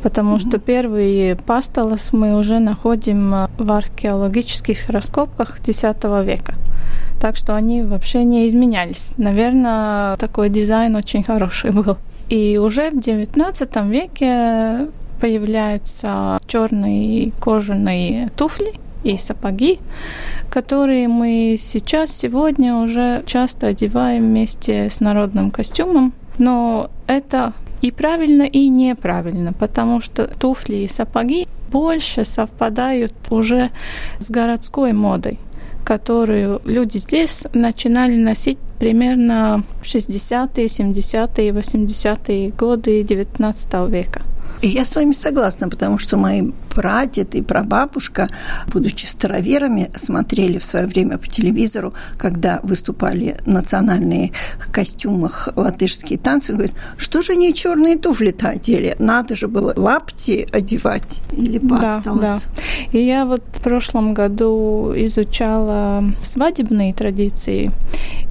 Потому 0.03 0.37
mm-hmm. 0.37 0.49
что 0.49 0.59
первые 0.59 1.37
пастолос 1.37 2.13
мы 2.13 2.37
уже 2.37 2.59
находим 2.59 3.47
в 3.59 3.73
археологических 3.73 4.89
раскопках 4.91 5.61
X 5.67 5.85
века 6.25 6.55
так 7.23 7.37
что 7.37 7.55
они 7.55 7.83
вообще 7.83 8.25
не 8.25 8.49
изменялись. 8.49 9.13
Наверное, 9.17 10.17
такой 10.17 10.49
дизайн 10.49 10.97
очень 10.97 11.23
хороший 11.23 11.71
был. 11.83 11.97
И 12.29 12.59
уже 12.59 12.91
в 12.91 12.95
XIX 12.95 13.89
веке 13.89 14.89
появляются 15.21 16.41
черные 16.49 17.31
кожаные 17.41 18.29
туфли 18.37 18.73
и 19.05 19.17
сапоги, 19.19 19.79
которые 20.51 21.07
мы 21.07 21.57
сейчас, 21.61 22.11
сегодня 22.11 22.75
уже 22.75 23.23
часто 23.25 23.69
одеваем 23.69 24.25
вместе 24.25 24.91
с 24.91 24.99
народным 24.99 25.53
костюмом. 25.53 26.13
Но 26.39 26.91
это 27.07 27.53
и 27.83 27.91
правильно, 27.91 28.45
и 28.45 28.69
неправильно, 28.69 29.53
потому 29.53 30.01
что 30.01 30.27
туфли 30.27 30.77
и 30.77 30.89
сапоги 30.89 31.47
больше 31.71 32.25
совпадают 32.25 33.15
уже 33.31 33.71
с 34.19 34.31
городской 34.31 34.93
модой 34.93 35.39
которую 35.85 36.63
люди 36.65 36.99
здесь 36.99 37.43
начинали 37.53 38.17
носить 38.17 38.59
примерно 38.79 39.65
в 39.83 39.85
60-е, 39.85 40.67
70-е, 40.67 41.51
80-е 41.51 42.51
годы 42.51 43.03
XIX 43.03 43.91
века. 43.91 44.23
Я 44.63 44.85
с 44.85 44.95
вами 44.95 45.13
согласна, 45.13 45.69
потому 45.69 45.99
что 45.99 46.17
мои 46.17 46.53
прадед 46.75 47.35
и 47.35 47.43
прабабушка, 47.43 48.29
будучи 48.73 49.07
староверами, 49.07 49.91
смотрели 49.95 50.59
в 50.59 50.65
свое 50.65 50.87
время 50.87 51.19
по 51.19 51.29
телевизору, 51.29 51.95
когда 52.19 52.61
выступали 52.63 53.39
национальные 53.47 54.33
костюмах 54.73 55.49
латышские 55.57 56.19
танцы, 56.19 56.53
говорят, 56.53 56.75
что 56.97 57.23
же 57.23 57.33
они 57.33 57.55
черные 57.55 57.97
туфли-то 57.97 58.49
одели? 58.49 58.97
Надо 58.99 59.37
же 59.37 59.49
было 59.49 59.73
лапти 59.77 60.47
одевать 60.53 61.21
или 61.33 61.59
Да, 61.59 62.03
да. 62.05 62.41
И 62.93 62.99
я 62.99 63.25
вот 63.25 63.43
в 63.53 63.63
прошлом 63.63 64.15
году 64.15 64.93
изучала 64.97 66.05
свадебные 66.23 66.95
традиции, 66.95 67.71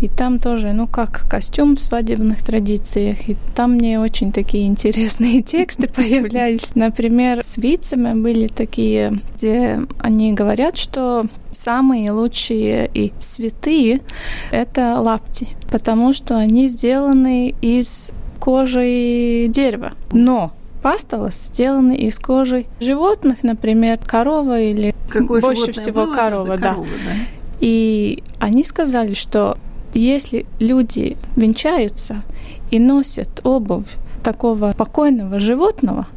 и 0.02 0.08
там 0.08 0.40
тоже, 0.40 0.74
ну 0.74 0.88
как 0.88 1.26
костюм 1.30 1.76
в 1.76 1.82
свадебных 1.82 2.44
традициях, 2.44 3.30
и 3.30 3.38
там 3.56 3.74
мне 3.74 4.00
очень 4.00 4.32
такие 4.32 4.68
интересные 4.68 5.42
тексты 5.44 5.88
появлялись. 5.88 6.76
Например, 6.76 7.44
с 7.44 7.58
вицами 7.58 8.20
были 8.20 8.31
такие, 8.48 9.22
где 9.36 9.82
они 10.00 10.34
говорят, 10.34 10.78
что 10.78 11.26
самые 11.52 12.12
лучшие 12.12 12.90
и 12.94 13.14
святые– 13.20 14.02
это 14.52 15.00
лапти, 15.00 15.50
потому 15.72 16.14
что 16.14 16.38
они 16.38 16.68
сделаны 16.68 17.54
из 17.62 18.12
кожи 18.40 19.48
дерева. 19.50 19.94
Но 20.12 20.52
пастолос 20.82 21.36
сделаны 21.36 21.96
из 21.96 22.18
кожи 22.18 22.66
животных, 22.80 23.44
например, 23.44 24.00
корова 24.00 24.60
или 24.60 24.96
Какое 25.10 25.42
больше 25.42 25.72
всего 25.74 26.06
было? 26.06 26.16
корова, 26.16 26.58
да. 26.58 26.70
корова, 26.74 26.88
да. 26.88 27.14
И 27.60 28.24
они 28.40 28.64
сказали, 28.64 29.14
что 29.14 29.58
если 29.94 30.46
люди 30.60 31.18
венчаются 31.36 32.24
и 32.72 32.80
носят 32.80 33.42
обувь 33.44 33.86
такого 34.22 34.74
покойного 34.74 35.40
животного, 35.40 36.08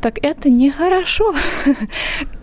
так 0.00 0.18
это 0.22 0.50
нехорошо. 0.50 1.34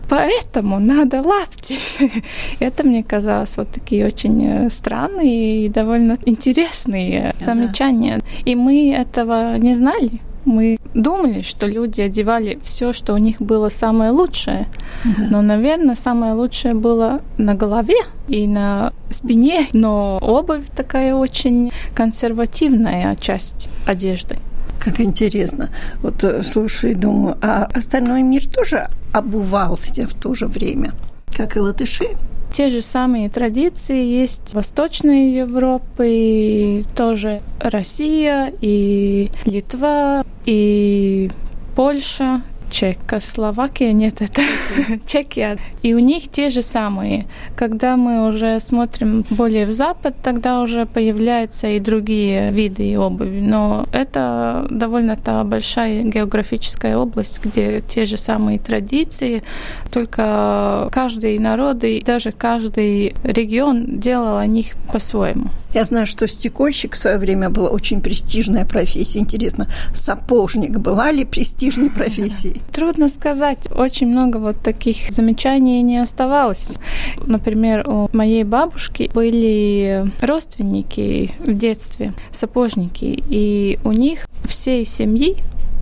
Поэтому 0.08 0.78
надо 0.78 1.22
лапти. 1.22 1.78
Это 2.60 2.84
мне 2.84 3.02
казалось 3.02 3.56
вот 3.56 3.68
такие 3.68 4.04
очень 4.04 4.46
э, 4.46 4.70
странные 4.70 5.64
и 5.64 5.68
довольно 5.70 6.18
интересные 6.26 7.34
замечания. 7.40 8.20
И 8.44 8.54
мы 8.54 8.92
этого 8.92 9.56
не 9.56 9.74
знали. 9.74 10.20
Мы 10.44 10.78
думали, 10.92 11.40
что 11.42 11.66
люди 11.66 12.00
одевали 12.00 12.58
все, 12.62 12.92
что 12.92 13.14
у 13.14 13.16
них 13.16 13.40
было 13.40 13.70
самое 13.70 14.10
лучшее. 14.10 14.66
Да. 15.04 15.28
Но, 15.30 15.40
наверное, 15.40 15.94
самое 15.94 16.34
лучшее 16.34 16.74
было 16.74 17.22
на 17.38 17.54
голове 17.54 17.96
и 18.28 18.46
на 18.46 18.92
спине. 19.08 19.68
Но 19.72 20.18
обувь 20.20 20.64
такая 20.76 21.14
очень 21.14 21.72
консервативная 21.94 23.16
часть 23.16 23.70
одежды. 23.86 24.36
Как 24.82 25.00
интересно. 25.00 25.68
Вот 26.02 26.24
э, 26.24 26.42
слушаю 26.42 26.92
и 26.92 26.96
думаю, 26.96 27.36
а 27.40 27.68
остальной 27.72 28.22
мир 28.22 28.46
тоже 28.48 28.88
обувался 29.12 30.08
в 30.08 30.14
то 30.14 30.34
же 30.34 30.46
время, 30.46 30.92
как 31.36 31.56
и 31.56 31.60
латыши? 31.60 32.06
Те 32.52 32.68
же 32.68 32.82
самые 32.82 33.30
традиции 33.30 34.04
есть 34.04 34.52
Восточной 34.52 35.32
Европе, 35.32 36.04
и 36.04 36.84
тоже 36.96 37.42
Россия, 37.60 38.52
и 38.60 39.30
Литва, 39.46 40.24
и 40.44 41.30
Польша, 41.76 42.42
Чехословакия, 42.72 43.92
нет, 43.92 44.22
это 44.22 44.40
Чехия. 45.06 45.58
И 45.82 45.92
у 45.92 45.98
них 45.98 46.30
те 46.30 46.48
же 46.48 46.62
самые. 46.62 47.26
Когда 47.54 47.98
мы 47.98 48.26
уже 48.26 48.58
смотрим 48.60 49.26
более 49.28 49.66
в 49.66 49.72
запад, 49.72 50.14
тогда 50.22 50.62
уже 50.62 50.86
появляются 50.86 51.66
и 51.66 51.78
другие 51.78 52.50
виды 52.50 52.98
обуви. 52.98 53.40
Но 53.40 53.86
это 53.92 54.66
довольно-то 54.70 55.44
большая 55.44 56.02
географическая 56.02 56.96
область, 56.96 57.44
где 57.44 57.82
те 57.82 58.06
же 58.06 58.16
самые 58.16 58.58
традиции, 58.58 59.42
только 59.90 60.88
каждый 60.92 61.38
народ 61.38 61.84
и 61.84 62.00
даже 62.00 62.32
каждый 62.32 63.14
регион 63.22 64.00
делал 64.00 64.38
о 64.38 64.46
них 64.46 64.68
по-своему. 64.90 65.50
Я 65.74 65.84
знаю, 65.84 66.06
что 66.06 66.26
стекольщик 66.26 66.94
в 66.94 66.96
свое 66.96 67.18
время 67.18 67.50
была 67.50 67.68
очень 67.68 68.00
престижная 68.00 68.64
профессия. 68.64 69.20
Интересно, 69.20 69.66
сапожник 69.94 70.78
была 70.78 71.12
ли 71.12 71.26
престижной 71.26 71.90
профессией? 71.98 72.61
Трудно 72.70 73.08
сказать. 73.08 73.58
Очень 73.74 74.08
много 74.08 74.38
вот 74.38 74.58
таких 74.60 75.12
замечаний 75.12 75.82
не 75.82 75.98
оставалось. 75.98 76.78
Например, 77.26 77.88
у 77.88 78.08
моей 78.12 78.44
бабушки 78.44 79.10
были 79.14 80.04
родственники 80.20 81.32
в 81.40 81.54
детстве, 81.54 82.12
сапожники, 82.30 83.22
и 83.28 83.78
у 83.84 83.92
них 83.92 84.26
всей 84.44 84.86
семьи 84.86 85.36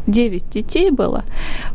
девять 0.07 0.49
детей 0.51 0.91
было, 0.91 1.25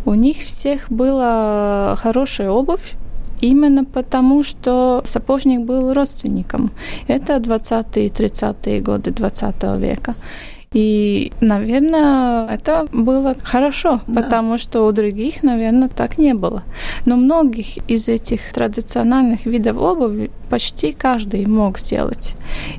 у 0.05 0.13
них 0.13 0.37
всех 0.37 0.91
была 0.91 1.95
хорошая 2.01 2.49
обувь, 2.49 2.95
именно 3.41 3.85
потому, 3.85 4.43
что 4.43 5.01
сапожник 5.05 5.61
был 5.61 5.93
родственником. 5.93 6.71
Это 7.07 7.37
20-е 7.37 8.09
30-е 8.09 8.81
годы 8.81 9.11
20 9.11 9.63
века. 9.77 10.15
И, 10.75 11.31
наверное, 11.39 12.49
это 12.49 12.85
было 12.91 13.37
хорошо, 13.41 14.01
да. 14.07 14.21
потому 14.21 14.57
что 14.57 14.85
у 14.85 14.91
других, 14.91 15.41
наверное, 15.41 15.87
так 15.87 16.17
не 16.17 16.33
было. 16.33 16.63
Но 17.05 17.15
многих 17.15 17.77
из 17.89 18.09
этих 18.09 18.51
традициональных 18.51 19.45
видов 19.45 19.77
обуви 19.77 20.31
почти 20.49 20.91
каждый 20.91 21.45
мог 21.45 21.79
сделать. 21.79 22.35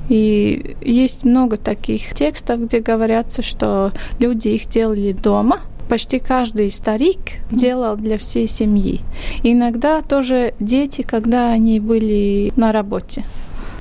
И 0.09 0.75
есть 0.81 1.25
много 1.25 1.57
таких 1.57 2.13
текстов, 2.13 2.59
где 2.65 2.81
говорятся, 2.81 3.41
что 3.41 3.91
люди 4.19 4.49
их 4.49 4.67
делали 4.67 5.11
дома, 5.11 5.61
почти 5.89 6.19
каждый 6.19 6.69
старик 6.69 7.39
делал 7.49 7.97
для 7.97 8.19
всей 8.19 8.47
семьи. 8.47 9.01
иногда 9.41 10.03
тоже 10.03 10.53
дети, 10.59 11.01
когда 11.01 11.49
они 11.49 11.79
были 11.79 12.53
на 12.55 12.71
работе. 12.71 13.23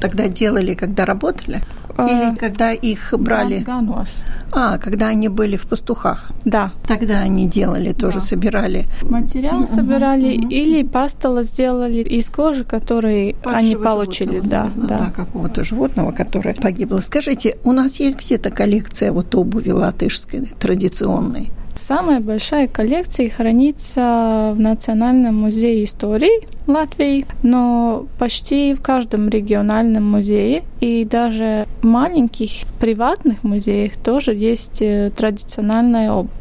Тогда 0.01 0.29
делали, 0.29 0.73
когда 0.73 1.05
работали? 1.05 1.61
Или 1.99 2.33
а, 2.33 2.37
когда 2.37 2.73
их 2.73 3.15
брали? 3.19 3.61
Ганос. 3.61 4.25
А, 4.53 4.79
когда 4.79 5.09
они 5.09 5.29
были 5.29 5.57
в 5.57 5.67
пастухах. 5.67 6.31
Да. 6.45 6.73
Тогда 6.87 7.21
они 7.21 7.49
делали, 7.49 7.93
тоже 7.93 8.19
да. 8.19 8.25
собирали. 8.25 8.87
Материал 9.03 9.61
угу, 9.61 9.67
собирали 9.67 10.39
угу. 10.39 10.49
или 10.49 10.83
пастола 10.83 11.43
сделали 11.43 12.03
из 12.03 12.29
кожи, 12.31 12.65
который 12.65 13.35
Падшего 13.43 13.57
они 13.57 13.77
получили. 13.77 14.41
Животного, 14.41 14.71
да, 14.77 14.89
да. 14.89 14.99
да. 14.99 15.11
какого-то 15.11 15.65
животного, 15.65 16.13
которое 16.13 16.55
погибло. 16.55 17.01
Скажите, 17.01 17.57
у 17.65 17.73
нас 17.73 17.97
есть 18.01 18.19
где-то 18.19 18.51
коллекция 18.51 19.13
вот 19.13 19.35
обуви 19.35 19.71
латышской, 19.71 20.53
традиционной? 20.59 21.51
Самая 21.77 22.21
большая 22.21 22.69
коллекция 22.69 23.29
хранится 23.29 24.55
в 24.57 24.59
Национальном 24.59 25.35
музее 25.37 25.85
истории 25.85 26.49
Латвии, 26.67 27.27
но 27.43 28.07
почти 28.19 28.73
в 28.73 28.81
каждом 28.81 29.29
региональном 29.29 30.11
музее 30.11 30.65
и 30.81 31.05
даже 31.05 31.67
в 31.83 31.87
маленьких 31.87 32.67
приватных 32.81 33.45
музеях 33.45 33.99
тоже 33.99 34.35
есть 34.35 34.81
э, 34.81 35.11
традиционная 35.15 36.13
обувь. 36.13 36.33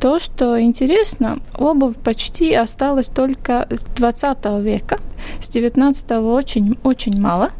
То, 0.00 0.20
что 0.20 0.60
интересно, 0.60 1.40
обувь 1.58 1.96
почти 1.96 2.54
осталась 2.54 3.08
только 3.08 3.66
с 3.70 3.84
20 3.84 4.62
века, 4.62 4.98
с 5.40 5.48
19 5.48 6.12
очень, 6.12 6.78
очень 6.84 7.20
мало. 7.20 7.50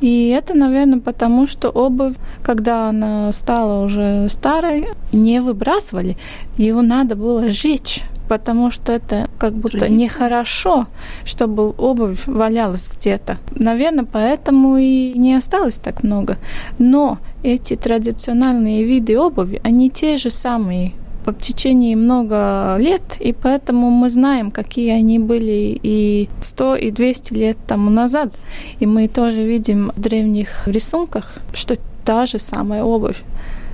И 0.00 0.28
это, 0.28 0.54
наверное, 0.54 1.00
потому 1.00 1.46
что 1.46 1.70
обувь, 1.70 2.14
когда 2.42 2.88
она 2.88 3.32
стала 3.32 3.84
уже 3.84 4.28
старой, 4.28 4.88
не 5.12 5.40
выбрасывали. 5.40 6.16
Его 6.56 6.82
надо 6.82 7.16
было 7.16 7.48
сжечь 7.50 8.04
потому 8.28 8.70
что 8.70 8.92
это 8.92 9.28
как 9.38 9.54
будто 9.54 9.88
нехорошо, 9.88 10.86
чтобы 11.24 11.70
обувь 11.70 12.26
валялась 12.26 12.88
где-то. 12.88 13.38
Наверное, 13.50 14.04
поэтому 14.04 14.76
и 14.76 15.12
не 15.16 15.34
осталось 15.34 15.78
так 15.78 16.02
много. 16.02 16.36
Но 16.78 17.18
эти 17.42 17.76
традиционные 17.76 18.84
виды 18.84 19.18
обуви, 19.18 19.60
они 19.64 19.90
те 19.90 20.16
же 20.16 20.30
самые, 20.30 20.92
в 21.32 21.38
течение 21.40 21.96
много 21.96 22.76
лет, 22.78 23.16
и 23.20 23.32
поэтому 23.32 23.90
мы 23.90 24.10
знаем, 24.10 24.50
какие 24.50 24.90
они 24.90 25.18
были 25.18 25.78
и 25.82 26.28
100, 26.40 26.76
и 26.76 26.90
200 26.90 27.34
лет 27.34 27.56
тому 27.66 27.90
назад. 27.90 28.32
И 28.80 28.86
мы 28.86 29.08
тоже 29.08 29.42
видим 29.42 29.92
в 29.96 30.00
древних 30.00 30.68
рисунках, 30.68 31.34
что 31.52 31.76
та 32.04 32.26
же 32.26 32.38
самая 32.38 32.84
обувь. 32.84 33.22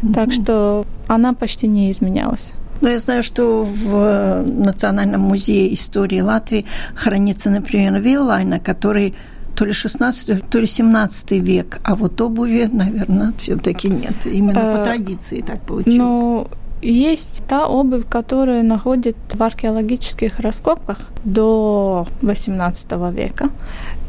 Mm-hmm. 0.03 0.15
Так 0.15 0.33
что 0.33 0.85
она 1.07 1.33
почти 1.33 1.69
не 1.69 1.91
изменялась. 1.91 2.53
Но 2.81 2.89
я 2.89 2.99
знаю, 2.99 3.23
что 3.23 3.63
в 3.63 4.43
Национальном 4.45 5.21
музее 5.21 5.73
истории 5.73 6.21
Латвии 6.21 6.65
хранится, 6.97 7.49
например, 7.49 8.01
Виллайна, 8.01 8.59
который 8.59 9.15
то 9.55 9.65
ли 9.65 9.73
16, 9.73 10.49
то 10.51 10.59
ли 10.59 10.67
17 10.67 11.31
век, 11.33 11.79
а 11.85 11.95
вот 11.95 12.21
обуви, 12.21 12.69
наверное, 12.73 13.33
все-таки 13.39 13.89
нет. 13.89 14.27
Именно 14.27 14.61
по 14.61 14.81
э, 14.81 14.85
традиции 14.85 15.45
так 15.47 15.61
получилось. 15.61 15.99
Ну, 15.99 16.49
Есть 16.83 17.45
та 17.47 17.69
обувь, 17.69 18.09
которую 18.09 18.65
находят 18.65 19.15
в 19.33 19.41
археологических 19.41 20.41
раскопках 20.41 20.99
до 21.25 22.09
XVIII 22.23 23.13
века, 23.13 23.51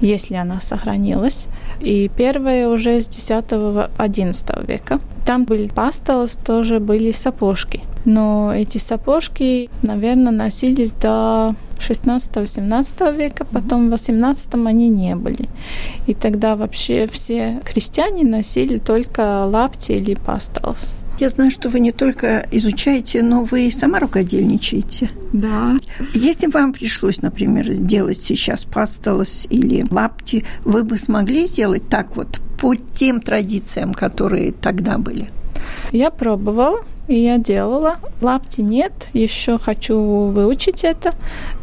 если 0.02 0.34
она 0.34 0.60
сохранилась. 0.60 1.48
И 1.82 2.10
первая 2.18 2.68
уже 2.68 3.00
с 3.00 3.08
X-XI 3.08 4.66
века. 4.66 5.00
Там 5.24 5.46
были 5.46 5.68
пастелс, 5.68 6.34
тоже 6.34 6.80
были 6.80 7.12
сапожки. 7.12 7.82
Но 8.06 8.52
эти 8.56 8.80
сапожки, 8.80 9.70
наверное, 9.84 10.32
носились 10.32 10.92
до 10.92 11.56
16-18 11.78 13.16
века, 13.16 13.46
потом 13.52 13.88
в 13.88 13.92
18 13.92 14.56
они 14.66 14.90
не 14.90 15.16
были. 15.16 15.48
И 16.08 16.16
тогда 16.16 16.56
вообще 16.56 17.06
все 17.06 17.62
крестьяне 17.64 18.24
носили 18.24 18.80
только 18.80 19.46
лапти 19.46 19.92
или 19.92 20.16
пастелс. 20.16 20.96
Я 21.20 21.30
знаю, 21.30 21.52
что 21.52 21.70
вы 21.70 21.80
не 21.80 21.92
только 21.92 22.48
изучаете, 22.52 23.22
но 23.22 23.44
вы 23.44 23.68
и 23.68 23.72
сама 23.72 24.00
рукодельничаете. 24.00 25.10
Да. 25.32 25.78
Если 26.14 26.48
вам 26.48 26.74
пришлось, 26.74 27.22
например, 27.22 27.74
делать 27.76 28.22
сейчас 28.22 28.66
пастелос 28.66 29.46
или 29.50 29.86
лапти, 29.90 30.44
вы 30.66 30.84
бы 30.84 30.98
смогли 30.98 31.46
сделать 31.46 31.88
так 31.88 32.16
вот 32.16 32.42
по 32.60 32.76
тем 32.76 33.22
традициям, 33.22 33.94
которые 33.94 34.52
тогда 34.52 34.98
были? 34.98 35.30
Я 35.92 36.10
пробовала, 36.10 36.80
и 37.08 37.20
я 37.20 37.38
делала. 37.38 37.98
Лапти 38.22 38.62
нет, 38.62 39.10
еще 39.14 39.58
хочу 39.58 39.98
выучить 40.00 40.84
это, 40.84 41.14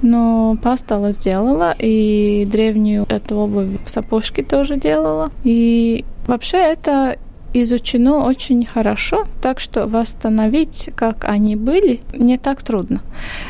но 0.02 0.56
пастала 0.62 1.12
сделала, 1.12 1.74
и 1.78 2.46
древнюю 2.50 3.06
эту 3.08 3.36
обувь 3.36 3.80
сапожки 3.86 4.42
тоже 4.42 4.76
делала. 4.76 5.30
И 5.42 6.04
вообще 6.26 6.58
это 6.58 7.16
изучено 7.52 8.24
очень 8.24 8.64
хорошо, 8.64 9.26
так 9.40 9.60
что 9.60 9.86
восстановить, 9.86 10.90
как 10.94 11.24
они 11.24 11.56
были, 11.56 12.00
не 12.12 12.38
так 12.38 12.62
трудно. 12.62 13.00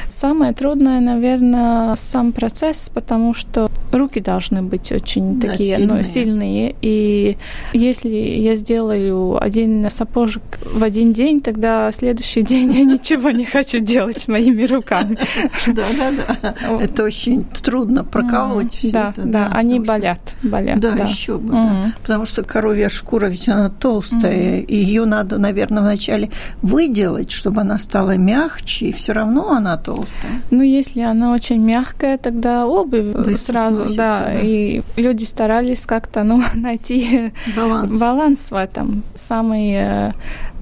Самое 0.09 0.53
трудное, 0.53 1.00
наверное, 1.00 1.96
сам 1.96 2.33
процесс, 2.33 2.90
потому 2.92 3.35
что 3.35 3.70
руки 3.92 4.20
должны 4.20 4.62
быть 4.62 4.92
очень 4.92 5.38
да, 5.38 5.48
такие 5.48 5.76
сильные. 5.76 5.96
Ну, 5.96 6.03
сильные. 6.03 6.76
И 6.83 7.37
если 7.72 8.09
я 8.09 8.55
сделаю 8.57 9.42
один 9.42 9.88
сапожек 9.90 10.42
в 10.64 10.83
один 10.83 11.12
день, 11.12 11.40
тогда 11.40 11.90
следующий 11.92 12.42
день 12.50 12.72
я 12.72 12.85
ничего 12.85 13.31
не 13.31 13.44
хочу 13.44 13.81
делать 13.81 14.29
моими 14.29 14.64
руками. 14.64 15.18
Да, 15.66 15.85
да, 15.96 16.12
да. 16.42 16.55
Это 16.81 17.05
очень 17.05 17.44
трудно 17.44 18.05
проколоть 18.05 18.74
все 18.74 18.90
да, 18.90 19.14
это. 19.16 19.22
Да, 19.26 19.48
они 19.53 19.81
болят, 19.81 20.37
болят. 20.42 20.81
Да, 20.81 20.94
еще 20.94 21.38
бы, 21.38 21.55
Потому 22.03 22.26
что 22.26 22.42
коровья 22.42 22.88
шкура 22.88 23.26
ведь 23.26 23.48
она 23.48 23.70
толстая, 23.70 24.61
и 24.61 24.76
ее 24.76 25.05
надо, 25.05 25.38
наверное, 25.38 25.80
вначале 25.81 26.31
выделать, 26.62 27.31
чтобы 27.31 27.62
она 27.62 27.79
стала 27.79 28.16
мягче, 28.16 28.87
и 28.87 28.93
все 28.93 29.12
равно 29.12 29.51
она 29.51 29.77
толстая. 29.77 30.43
Ну, 30.51 30.62
если 30.62 31.01
она 31.01 31.33
очень 31.33 31.61
мягкая, 31.61 32.19
тогда 32.19 32.66
обувь 32.66 33.14
Быстро 33.14 33.53
сразу, 33.53 33.77
сносится, 33.77 33.97
да, 33.97 34.25
да, 34.27 34.40
и 34.40 34.83
люди 34.97 35.25
старались 35.25 35.87
как-то, 35.87 36.23
ну, 36.23 36.43
найти 36.55 37.33
баланс, 37.57 37.99
баланс 37.99 38.51
в 38.51 38.55
этом. 38.55 39.03
Самые 39.14 40.14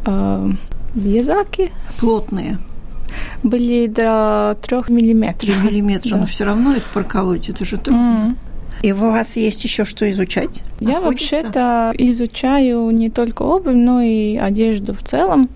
э, 0.07 0.49
вязаки. 0.95 1.71
Плотные 1.99 2.59
были 3.43 3.87
до 3.87 4.57
трех 4.61 4.89
миллиметров. 4.89 5.41
Три 5.41 5.55
миллиметра, 5.55 6.11
да. 6.11 6.17
но 6.19 6.27
все 6.27 6.45
равно 6.45 6.75
это 6.75 6.87
проколоть, 6.93 7.49
это 7.49 7.65
же 7.65 7.79
трудно. 7.79 8.37
Mm. 8.37 8.48
И 8.83 8.93
у 8.93 8.97
вас 8.97 9.37
есть 9.37 9.65
еще 9.65 9.85
что 9.85 10.11
изучать? 10.11 10.63
Я 10.81 11.01
вообще-то 11.01 11.93
изучаю 11.99 12.91
не 12.91 13.11
только 13.11 13.43
обувь, 13.43 13.75
но 13.75 14.01
и 14.01 14.37
одежду 14.37 14.93
в 14.95 15.03
целом. 15.03 15.49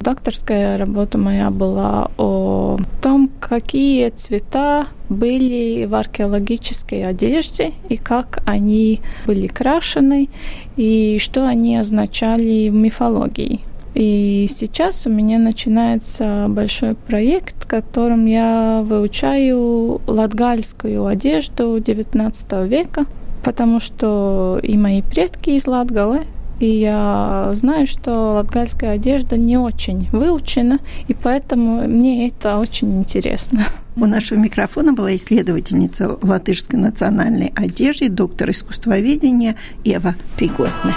Докторская 0.00 0.78
работа 0.78 1.18
моя 1.18 1.50
была 1.50 2.10
о 2.16 2.78
том, 3.02 3.30
какие 3.40 4.10
цвета 4.10 4.86
были 5.08 5.86
в 5.86 5.94
археологической 5.94 7.04
одежде 7.04 7.72
и 7.88 7.96
как 7.96 8.42
они 8.46 9.00
были 9.26 9.46
крашены 9.46 10.28
и 10.76 11.18
что 11.20 11.48
они 11.48 11.76
означали 11.76 12.68
в 12.68 12.74
мифологии. 12.74 13.60
И 13.94 14.46
сейчас 14.48 15.06
у 15.06 15.10
меня 15.10 15.38
начинается 15.38 16.46
большой 16.48 16.94
проект, 16.94 17.57
в 17.68 17.70
котором 17.70 18.24
я 18.24 18.80
выучаю 18.82 20.00
латгальскую 20.06 21.04
одежду 21.04 21.76
XIX 21.76 22.66
века, 22.66 23.04
потому 23.44 23.78
что 23.78 24.58
и 24.62 24.78
мои 24.78 25.02
предки 25.02 25.50
из 25.50 25.66
Латгалы, 25.66 26.20
и 26.60 26.66
я 26.66 27.50
знаю, 27.52 27.86
что 27.86 28.32
латгальская 28.36 28.92
одежда 28.92 29.36
не 29.36 29.58
очень 29.58 30.08
выучена, 30.12 30.78
и 31.08 31.14
поэтому 31.14 31.86
мне 31.86 32.28
это 32.28 32.56
очень 32.56 33.00
интересно. 33.00 33.66
У 33.96 34.06
нашего 34.06 34.38
микрофона 34.38 34.94
была 34.94 35.14
исследовательница 35.14 36.16
латышской 36.22 36.78
национальной 36.78 37.52
одежды, 37.54 38.08
доктор 38.08 38.50
искусствоведения 38.50 39.56
Ева 39.84 40.14
Пигозна. 40.38 40.94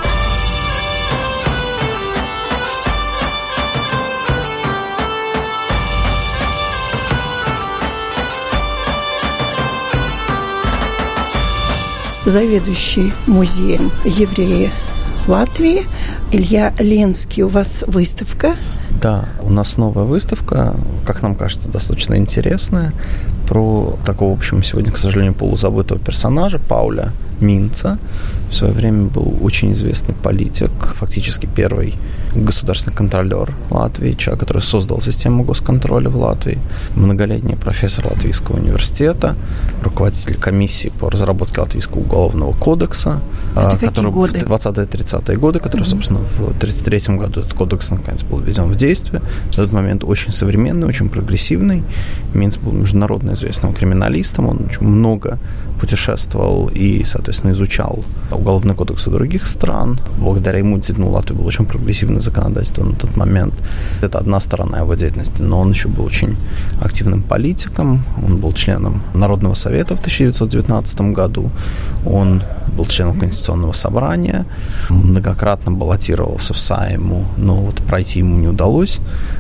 Заведующий 12.26 13.14
музеем 13.28 13.92
евреи 14.06 14.70
Латвии 15.28 15.84
Илья 16.32 16.74
Ленский. 16.80 17.44
У 17.44 17.48
вас 17.48 17.84
выставка? 17.88 18.56
Да, 19.02 19.26
у 19.42 19.50
нас 19.50 19.78
новая 19.78 20.04
выставка, 20.04 20.76
как 21.06 21.22
нам 21.22 21.36
кажется, 21.36 21.70
достаточно 21.70 22.16
интересная, 22.16 22.94
про 23.48 23.98
такого, 24.06 24.36
в 24.36 24.38
общем, 24.38 24.64
сегодня, 24.64 24.92
к 24.92 24.98
сожалению, 24.98 25.34
полузабытого 25.34 26.00
персонажа 26.00 26.60
Пауля 26.60 27.12
Минца. 27.40 27.98
В 28.50 28.54
свое 28.54 28.74
время 28.74 29.06
был 29.06 29.38
очень 29.42 29.74
известный 29.74 30.14
политик, 30.16 30.72
фактически 30.96 31.48
первый 31.54 31.96
государственный 32.36 32.96
контролер 32.96 33.54
Латвии, 33.70 34.13
человек, 34.13 34.41
который 34.41 34.62
создал 34.62 35.02
систему 35.02 35.44
госконтроля 35.44 36.10
в 36.10 36.17
Латвии, 36.17 36.60
многолетний 36.96 37.56
профессор 37.56 38.08
Латвийского 38.08 38.58
университета, 38.58 39.36
руководитель 39.84 40.36
комиссии 40.36 40.89
по 41.00 41.10
разработке 41.10 41.62
Латвийского 41.62 42.00
уголовного 42.00 42.54
кодекса, 42.54 43.22
Это 43.56 43.78
который 43.78 44.12
годы? 44.12 44.39
в 44.39 44.44
20-30-е 44.44 45.38
годы, 45.38 45.60
который, 45.60 45.82
mm-hmm. 45.82 45.86
собственно, 45.86 46.20
в 46.20 46.39
1933 46.58 47.17
году 47.17 47.41
этот 47.41 47.54
кодекс 47.54 47.91
наконец 47.91 48.24
был 48.24 48.39
введен 48.39 48.65
в 48.65 48.76
действие. 48.76 49.22
В 49.50 49.54
этот 49.54 49.72
момент 49.72 50.04
очень 50.04 50.32
современный, 50.32 50.88
очень 50.88 51.10
прогрессивный. 51.10 51.84
Минц 52.34 52.58
был 52.58 52.72
международно 52.72 53.32
известным 53.32 53.74
криминалистом, 53.74 54.48
он 54.48 54.65
очень 54.70 54.88
много 54.88 55.39
путешествовал 55.80 56.70
и, 56.74 57.04
соответственно, 57.06 57.52
изучал 57.52 58.04
уголовный 58.32 58.76
кодекс 58.76 59.06
других 59.06 59.48
стран. 59.48 60.00
Благодаря 60.20 60.60
ему 60.60 60.78
действительно 60.78 61.10
Латвия 61.10 61.36
был 61.36 61.46
очень 61.48 61.65
прогрессивное 61.65 62.21
законодательство 62.22 62.84
на 62.84 62.96
тот 62.96 63.16
момент. 63.18 63.54
Это 64.02 64.20
одна 64.20 64.40
сторона 64.40 64.80
его 64.80 64.96
деятельности, 64.96 65.42
но 65.42 65.60
он 65.60 65.72
еще 65.72 65.88
был 65.88 66.06
очень 66.06 66.36
активным 66.82 67.22
политиком. 67.22 68.04
Он 68.26 68.38
был 68.38 68.54
членом 68.54 69.02
Народного 69.14 69.56
совета 69.56 69.96
в 69.96 70.00
1919 70.00 71.02
году. 71.14 71.50
Он 72.06 72.44
был 72.76 72.86
членом 72.86 73.20
Конституционного 73.20 73.74
собрания, 73.74 74.46
многократно 74.90 75.72
баллотировался 75.72 76.54
в 76.54 76.60
Сайму, 76.60 77.28
но 77.38 77.58
вот 77.58 77.76
пройти 77.76 78.20
ему 78.20 78.38
не 78.38 78.48
удалось. 78.48 79.00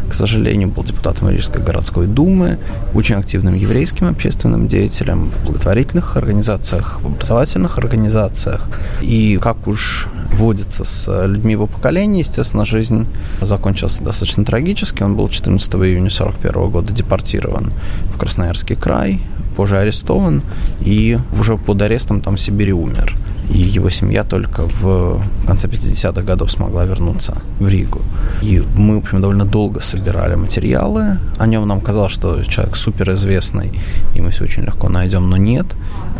К 0.09 0.13
сожалению, 0.13 0.69
был 0.69 0.83
депутатом 0.83 1.29
Рижской 1.29 1.61
городской 1.63 2.07
думы, 2.07 2.59
очень 2.93 3.15
активным 3.15 3.55
еврейским 3.55 4.07
общественным 4.07 4.67
деятелем 4.67 5.31
в 5.31 5.45
благотворительных 5.45 6.17
организациях, 6.17 6.99
в 7.01 7.07
образовательных 7.07 7.77
организациях. 7.77 8.67
И 9.01 9.37
как 9.41 9.67
уж 9.67 10.07
водится 10.33 10.83
с 10.83 11.25
людьми 11.25 11.53
его 11.53 11.67
поколения, 11.67 12.19
естественно, 12.19 12.65
жизнь 12.65 13.07
закончилась 13.41 13.99
достаточно 13.99 14.45
трагически. 14.45 15.03
Он 15.03 15.15
был 15.15 15.29
14 15.29 15.73
июня 15.75 16.09
1941 16.09 16.69
года 16.69 16.93
депортирован 16.93 17.71
в 18.13 18.17
Красноярский 18.17 18.75
край, 18.75 19.21
позже 19.51 19.77
арестован 19.77 20.41
и 20.81 21.19
уже 21.39 21.57
под 21.57 21.81
арестом 21.81 22.21
там 22.21 22.35
в 22.35 22.39
Сибири 22.39 22.73
умер. 22.73 23.15
И 23.53 23.57
его 23.57 23.89
семья 23.89 24.23
только 24.23 24.63
в 24.81 25.21
конце 25.45 25.67
50-х 25.67 26.21
годов 26.21 26.51
смогла 26.51 26.85
вернуться 26.85 27.33
в 27.59 27.67
Ригу. 27.67 28.01
И 28.41 28.63
мы, 28.75 28.95
в 28.95 28.99
общем, 28.99 29.21
довольно 29.21 29.45
долго 29.45 29.81
собирали 29.81 30.35
материалы. 30.35 31.17
О 31.37 31.47
нем 31.47 31.67
нам 31.67 31.81
казалось, 31.81 32.13
что 32.13 32.43
человек 32.43 32.75
суперизвестный, 32.77 33.71
и 34.15 34.21
мы 34.21 34.29
все 34.29 34.45
очень 34.45 34.63
легко 34.63 34.89
найдем, 34.89 35.29
но 35.29 35.37
нет. 35.37 35.65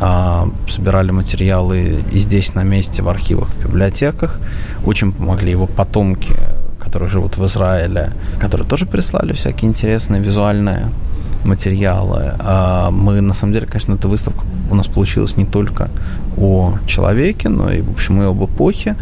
А, 0.01 0.49
собирали 0.67 1.11
материалы 1.11 2.03
и 2.11 2.17
здесь, 2.17 2.53
на 2.55 2.63
месте, 2.63 3.01
в 3.01 3.07
архивах, 3.07 3.49
в 3.49 3.63
библиотеках. 3.63 4.39
Очень 4.85 5.13
помогли 5.13 5.51
его 5.51 5.67
потомки, 5.67 6.33
которые 6.79 7.09
живут 7.09 7.37
в 7.37 7.45
Израиле, 7.45 8.11
которые 8.39 8.67
тоже 8.67 8.85
прислали 8.85 9.31
всякие 9.33 9.69
интересные 9.69 10.21
визуальные 10.21 10.89
материалы. 11.43 12.33
А 12.39 12.91
мы, 12.91 13.21
на 13.21 13.33
самом 13.33 13.53
деле, 13.53 13.65
конечно, 13.65 13.93
эта 13.93 14.07
выставка 14.07 14.45
у 14.69 14.75
нас 14.75 14.87
получилась 14.87 15.37
не 15.37 15.45
только 15.45 15.89
о 16.37 16.75
человеке, 16.87 17.49
но 17.49 17.71
и, 17.71 17.81
в 17.81 17.91
общем, 17.91 18.21
и 18.21 18.25
об 18.25 18.43
эпохе. 18.43 18.95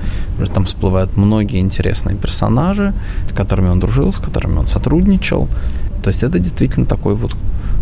Там 0.53 0.65
всплывают 0.65 1.17
многие 1.17 1.59
интересные 1.59 2.15
персонажи, 2.15 2.93
с 3.27 3.33
которыми 3.33 3.69
он 3.69 3.79
дружил, 3.79 4.11
с 4.11 4.17
которыми 4.17 4.57
он 4.57 4.67
сотрудничал. 4.67 5.47
То 6.03 6.09
есть 6.09 6.23
это 6.23 6.39
действительно 6.39 6.85
такой 6.85 7.15
вот 7.15 7.35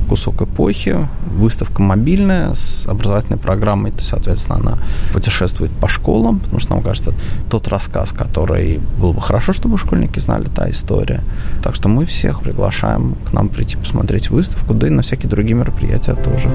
кусок 0.08 0.42
эпохи. 0.42 0.96
Выставка 1.26 1.82
мобильная 1.82 2.54
с 2.54 2.88
образовательной 2.88 3.38
программой, 3.40 3.92
то, 3.92 4.04
соответственно, 4.04 4.60
она 4.60 4.78
путешествует 5.14 5.72
по 5.72 5.88
школам, 5.88 6.40
потому 6.40 6.60
что, 6.60 6.76
нам 6.76 6.84
кажется, 6.84 7.14
тот 7.50 7.68
рассказ, 7.68 8.12
который 8.12 8.80
был 9.00 9.14
бы 9.14 9.22
хорошо, 9.22 9.54
чтобы 9.54 9.78
школьники 9.78 10.20
знали, 10.20 10.46
та 10.46 10.70
история. 10.70 11.22
Так 11.62 11.76
что 11.76 11.90
мы 11.90 12.06
всех 12.06 12.42
приглашаем 12.42 13.16
к 13.30 13.34
нам 13.34 13.50
прийти 13.50 13.78
посмотреть 13.78 14.30
выставку, 14.30 14.74
да 14.74 14.88
и 14.88 14.90
на 14.90 15.02
всякие 15.02 15.30
другие 15.30 15.56
мероприятия 15.56 16.16
тоже. 16.16 16.50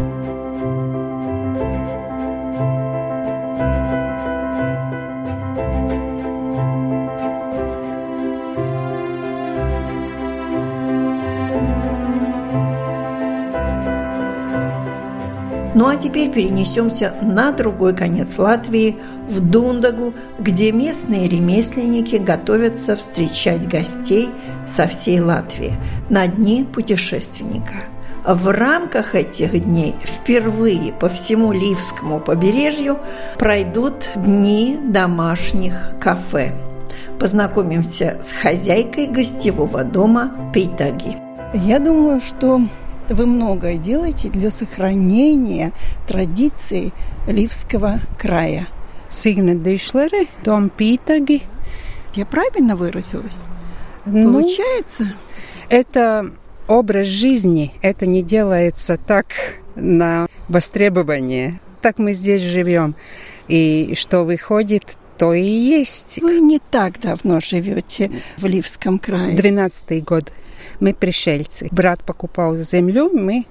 Ну 15.75 15.89
а 15.89 15.97
теперь 15.97 16.31
перенесемся 16.31 17.15
на 17.23 17.53
другой 17.53 17.95
конец 17.95 18.39
Латвии, 18.39 18.97
в 19.29 19.41
Дундагу, 19.41 20.13
где 20.39 20.71
местные 20.71 21.29
ремесленники 21.29 22.17
готовятся 22.17 22.95
встречать 22.95 23.67
гостей 23.67 24.29
со 24.67 24.87
всей 24.87 25.21
Латвии 25.21 25.79
на 26.11 26.27
дни 26.27 26.65
путешественника. 26.65 27.85
В 28.25 28.49
рамках 28.53 29.15
этих 29.15 29.65
дней 29.65 29.95
впервые 30.05 30.93
по 30.93 31.09
всему 31.09 31.53
Ливскому 31.53 32.21
побережью 32.21 32.99
пройдут 33.39 34.11
дни 34.15 34.79
домашних 34.81 35.95
кафе. 35.99 36.55
Познакомимся 37.19 38.19
с 38.23 38.31
хозяйкой 38.31 39.07
гостевого 39.07 39.85
дома 39.85 40.53
Пейтаги. 40.53 41.17
Я 41.55 41.79
думаю, 41.79 42.21
что 42.21 42.61
вы 43.09 43.27
многое 43.27 43.77
делаете 43.77 44.29
для 44.29 44.51
сохранения 44.51 45.73
традиций 46.07 46.93
Ливского 47.27 48.01
края. 48.19 48.69
Сигна 49.09 49.55
Дишлере, 49.55 50.27
дом 50.45 50.71
Питаги. 50.71 51.43
Я 52.15 52.27
правильно 52.27 52.77
выразилась? 52.77 53.43
Ну, 54.05 54.33
Получается? 54.33 55.15
Это 55.69 56.31
образ 56.67 57.07
жизни. 57.07 57.75
Это 57.83 58.07
не 58.07 58.23
делается 58.23 58.97
так 58.97 59.27
на 59.75 60.27
востребование. 60.49 61.61
Так 61.81 61.99
мы 61.99 62.15
здесь 62.15 62.43
живем. 62.43 62.95
И 63.49 63.95
что 63.97 64.25
выходит, 64.25 64.97
то 65.19 65.33
и 65.35 65.43
есть. 65.43 66.21
Вы 66.21 66.41
не 66.41 66.59
так 66.59 67.01
давно 67.01 67.41
живете 67.41 68.11
в 68.37 68.47
Ливском 68.47 68.99
крае. 68.99 69.37
Двенадцатый 69.37 70.01
год. 70.01 70.33
Мы 70.81 70.95
пришельцы. 70.95 71.69
Брат 71.71 72.03
покупал 72.05 72.57
землю, 72.57 73.11
мы 73.13 73.47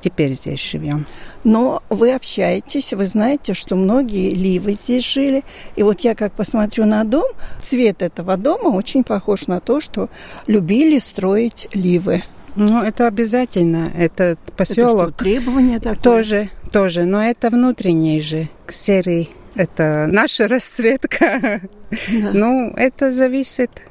теперь 0.00 0.32
здесь 0.32 0.60
живем. 0.60 1.06
Но 1.44 1.82
вы 1.88 2.12
общаетесь, 2.12 2.92
вы 2.92 3.06
знаете, 3.06 3.54
что 3.54 3.76
многие 3.76 4.30
ливы 4.30 4.74
здесь 4.74 5.04
жили. 5.04 5.44
И 5.76 5.82
вот 5.82 6.00
я 6.00 6.14
как 6.14 6.32
посмотрю 6.32 6.84
на 6.84 7.04
дом, 7.04 7.24
цвет 7.60 8.02
этого 8.02 8.36
дома 8.36 8.68
очень 8.74 9.04
похож 9.04 9.46
на 9.46 9.60
то, 9.60 9.80
что 9.80 10.08
любили 10.46 10.98
строить 10.98 11.68
ливы. 11.72 12.24
Ну, 12.54 12.82
это 12.82 13.06
обязательно. 13.06 13.90
Это 13.96 14.36
поселок. 14.56 15.08
Это 15.08 15.12
что, 15.14 15.24
требование 15.24 15.78
такое? 15.78 16.02
Тоже, 16.02 16.50
тоже. 16.70 17.04
Но 17.04 17.22
это 17.22 17.48
внутренний 17.48 18.20
же, 18.20 18.48
серый. 18.68 19.30
Это 19.54 20.06
наша 20.10 20.48
расцветка. 20.48 21.60
Да. 22.08 22.30
Ну, 22.32 22.72
это 22.76 23.12
зависит, 23.12 23.82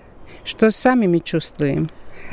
что 0.44 0.72
сами 0.72 1.08
мы 1.08 1.20
чувствуем. 1.20 1.90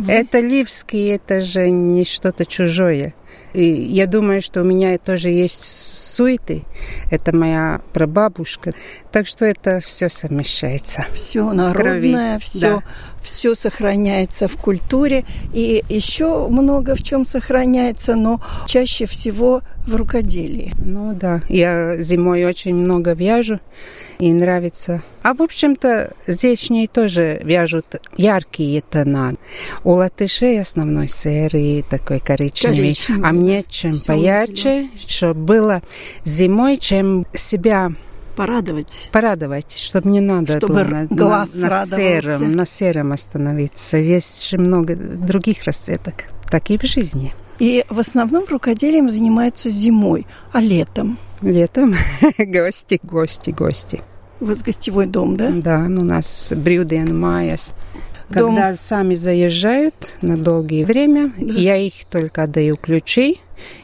Это 0.07 0.41
ливский, 0.41 1.09
это 1.09 1.41
же 1.41 1.71
не 1.71 2.05
что-то 2.05 2.47
чужое. 2.47 3.15
И 3.55 3.65
я 3.65 4.07
думаю, 4.07 4.43
что 4.43 4.63
у 4.63 4.65
меня 4.65 4.97
тоже 4.99 5.31
есть 5.31 5.65
суеты. 5.65 6.65
Это 7.11 7.35
моя 7.35 7.81
прабабушка. 7.93 8.73
Так 9.11 9.27
что 9.27 9.45
это 9.45 9.81
все 9.81 10.09
совмещается. 10.09 11.07
Все 11.13 11.51
народное, 11.53 12.39
все, 12.39 12.61
да. 12.61 12.83
все 13.23 13.55
сохраняется 13.55 14.49
в 14.49 14.57
культуре. 14.57 15.25
И 15.53 15.83
еще 15.89 16.49
много 16.49 16.95
в 16.95 17.03
чем 17.03 17.27
сохраняется, 17.27 18.15
но 18.15 18.41
чаще 18.67 19.07
всего 19.07 19.63
в 19.87 19.97
рукоделии. 19.97 20.75
Ну 20.79 21.15
да, 21.15 21.43
я 21.49 21.97
зимой 21.99 22.45
очень 22.45 22.75
много 22.75 23.13
вяжу 23.13 23.61
и 24.19 24.33
нравится. 24.33 25.03
А 25.29 25.35
в 25.35 25.43
общем-то 25.43 26.15
здесь 26.27 26.71
ней 26.71 26.87
тоже 26.87 27.39
вяжут 27.45 27.85
яркие 28.17 28.81
тона. 28.81 29.35
У 29.85 29.91
латышей 29.91 30.59
основной 30.59 31.07
серый 31.07 31.85
такой 31.91 32.19
коричневый, 32.19 32.77
коричневый 32.79 33.29
а 33.29 33.33
мне 33.35 33.63
чем 33.69 33.93
поярче, 34.01 34.89
чтобы 35.07 35.39
было 35.39 35.83
зимой, 36.25 36.79
чем 36.79 37.27
себя 37.35 37.93
порадовать. 38.37 39.11
Порадовать, 39.13 39.77
чтобы 39.77 40.09
не 40.09 40.23
надо 40.23 40.57
чтобы 40.57 40.85
было 40.85 41.07
глаз 41.11 41.57
на, 41.57 41.69
на 41.69 41.87
сером, 41.87 42.53
на 42.53 42.65
сером 42.65 43.13
остановиться. 43.13 43.99
Есть 43.99 44.49
же 44.49 44.57
много 44.57 44.97
других 44.97 45.65
расцветок, 45.65 46.25
так 46.51 46.71
и 46.71 46.79
в 46.79 46.85
жизни. 46.85 47.35
И 47.59 47.85
в 47.91 48.01
основном 48.01 48.47
рукоделием 48.49 49.11
занимаются 49.11 49.69
зимой, 49.69 50.27
а 50.53 50.63
летом? 50.63 51.19
Летом 51.43 51.95
гости, 52.39 52.99
гости, 53.03 53.51
гости. 53.51 54.01
У 54.41 54.45
вас 54.45 54.63
гостевой 54.63 55.07
дом, 55.07 55.37
да? 55.37 55.51
Да, 55.51 55.81
у 55.81 56.05
нас 56.05 56.53
брюден 56.55 57.19
майяс. 57.19 57.73
Когда 58.31 58.75
сами 58.75 59.15
заезжают 59.15 59.95
на 60.21 60.37
долгое 60.37 60.85
время, 60.85 61.33
да. 61.39 61.55
я 61.55 61.77
их 61.77 62.05
только 62.11 62.43
отдаю 62.43 62.77
ключи 62.77 63.41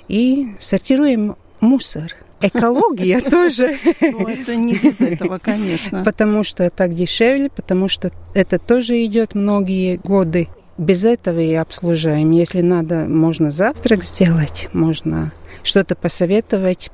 и 0.07 0.49
сортируем 0.59 1.37
мусор. 1.61 2.15
Экология 2.41 3.21
тоже. 3.31 3.79
Ну, 4.01 4.29
это 4.29 4.55
не 4.57 4.75
без 4.75 5.01
этого, 5.01 5.39
конечно. 5.39 6.05
Потому 6.05 6.45
что 6.45 6.69
так 6.69 6.93
дешевле, 6.93 7.49
потому 7.49 7.89
что 7.89 8.13
это 8.35 8.59
тоже 8.59 9.03
идет 9.05 9.35
многие 9.35 9.97
годы. 9.97 10.49
Без 10.77 11.05
этого 11.05 11.39
и 11.39 11.55
обслуживаем. 11.55 12.33
Если 12.33 12.61
надо, 12.61 13.07
можно 13.07 13.51
завтрак 13.51 14.03
сделать, 14.05 14.69
можно 14.73 15.33
что-то 15.63 15.95
посоветовать, 15.95 16.91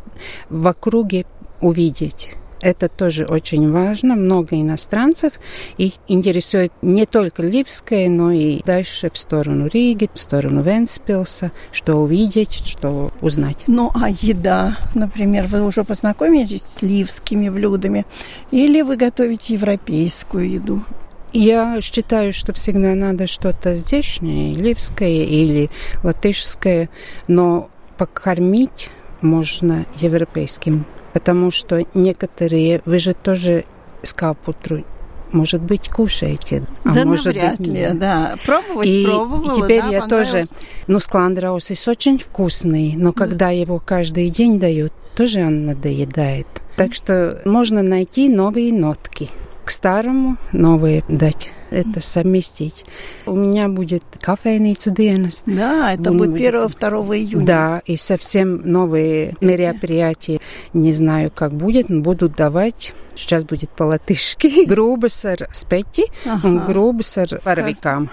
в 0.51 0.66
округе 0.66 1.25
увидеть. 1.61 2.37
Это 2.61 2.88
тоже 2.88 3.25
очень 3.25 3.70
важно. 3.70 4.16
Много 4.16 4.61
иностранцев. 4.61 5.33
Их 5.79 5.94
интересует 6.09 6.73
не 6.83 7.07
только 7.07 7.42
Ливское, 7.42 8.09
но 8.09 8.33
и 8.33 8.62
дальше 8.64 9.11
в 9.12 9.18
сторону 9.18 9.68
Риги, 9.73 10.11
в 10.12 10.20
сторону 10.20 10.62
Венспилса, 10.62 11.53
что 11.73 11.96
увидеть, 11.96 12.62
что 12.66 13.12
узнать. 13.20 13.64
Ну, 13.66 13.90
а 13.94 14.11
еда, 14.11 14.77
например, 14.94 15.46
вы 15.46 15.62
уже 15.62 15.85
познакомились 15.85 16.62
с 16.77 16.83
ливскими 16.83 17.49
блюдами 17.49 18.05
или 18.51 18.83
вы 18.83 18.96
готовите 18.96 19.55
европейскую 19.55 20.51
еду? 20.51 20.85
Я 21.33 21.81
считаю, 21.81 22.33
что 22.33 22.53
всегда 22.53 22.94
надо 22.94 23.29
что-то 23.29 23.77
здешнее, 23.77 24.53
ливское 24.53 25.25
или 25.25 25.70
латышское, 26.03 26.90
но 27.29 27.70
покормить 27.96 28.90
можно 29.23 29.87
европейским, 29.97 30.85
потому 31.13 31.51
что 31.51 31.85
некоторые, 31.95 32.83
вы 32.85 32.99
же 32.99 33.15
тоже 33.15 33.65
скалпутру 34.03 34.85
может 35.33 35.63
быть, 35.63 35.89
кушаете. 35.89 36.65
А 36.85 36.93
да, 36.93 37.05
может 37.05 37.27
навряд 37.27 37.59
быть, 37.59 37.69
ли, 37.69 37.89
да. 37.95 38.37
Пробовать 38.45 38.89
и, 38.89 39.05
пробовала, 39.05 39.53
И 39.53 39.63
теперь 39.63 39.83
да, 39.83 39.89
я 39.89 40.07
тоже... 40.09 40.45
Ну, 40.89 40.99
скландраусис 40.99 41.87
очень 41.87 42.19
вкусный, 42.19 42.95
но 42.97 43.13
да. 43.13 43.19
когда 43.19 43.51
его 43.51 43.79
каждый 43.79 44.29
день 44.31 44.59
дают, 44.59 44.93
тоже 45.15 45.45
он 45.45 45.67
надоедает. 45.67 46.47
Так 46.77 46.95
что 46.95 47.41
можно 47.45 47.83
найти 47.83 48.29
новые 48.29 48.73
нотки 48.73 49.31
к 49.64 49.70
старому 49.70 50.37
новые 50.53 51.05
дать 51.09 51.53
это 51.70 52.01
совместить. 52.01 52.85
У 53.27 53.35
меня 53.35 53.68
будет 53.68 54.03
кофейницу 54.20 54.90
Денес. 54.90 55.42
Да, 55.46 55.94
это 55.94 56.12
будет 56.12 56.40
1-2 56.40 57.16
июня. 57.16 57.46
Да, 57.46 57.83
и 57.87 57.96
совсем 57.96 58.61
новые 58.70 59.37
мероприятия. 59.40 60.40
Не 60.73 60.92
знаю, 60.92 61.31
как 61.35 61.53
будет, 61.53 61.88
но 61.88 62.01
будут 62.01 62.35
давать. 62.35 62.92
Сейчас 63.14 63.44
будет 63.44 63.70
по-латышски. 63.70 64.64
Грубесар 64.66 65.49
спети, 65.53 66.07
ага. 66.27 66.64
грубесар 66.66 67.40
паровикам 67.42 68.11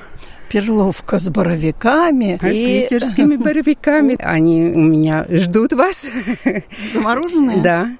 перловка 0.50 1.20
с 1.20 1.30
боровиками. 1.30 2.40
А 2.42 2.50
и... 2.50 2.56
С 2.56 2.64
литерскими 2.64 3.36
боровиками. 3.44 4.16
Они 4.20 4.64
у 4.64 4.80
меня 4.80 5.26
ждут 5.30 5.74
вас. 5.74 6.08
Замороженные? 6.94 7.62
Да. 7.62 7.92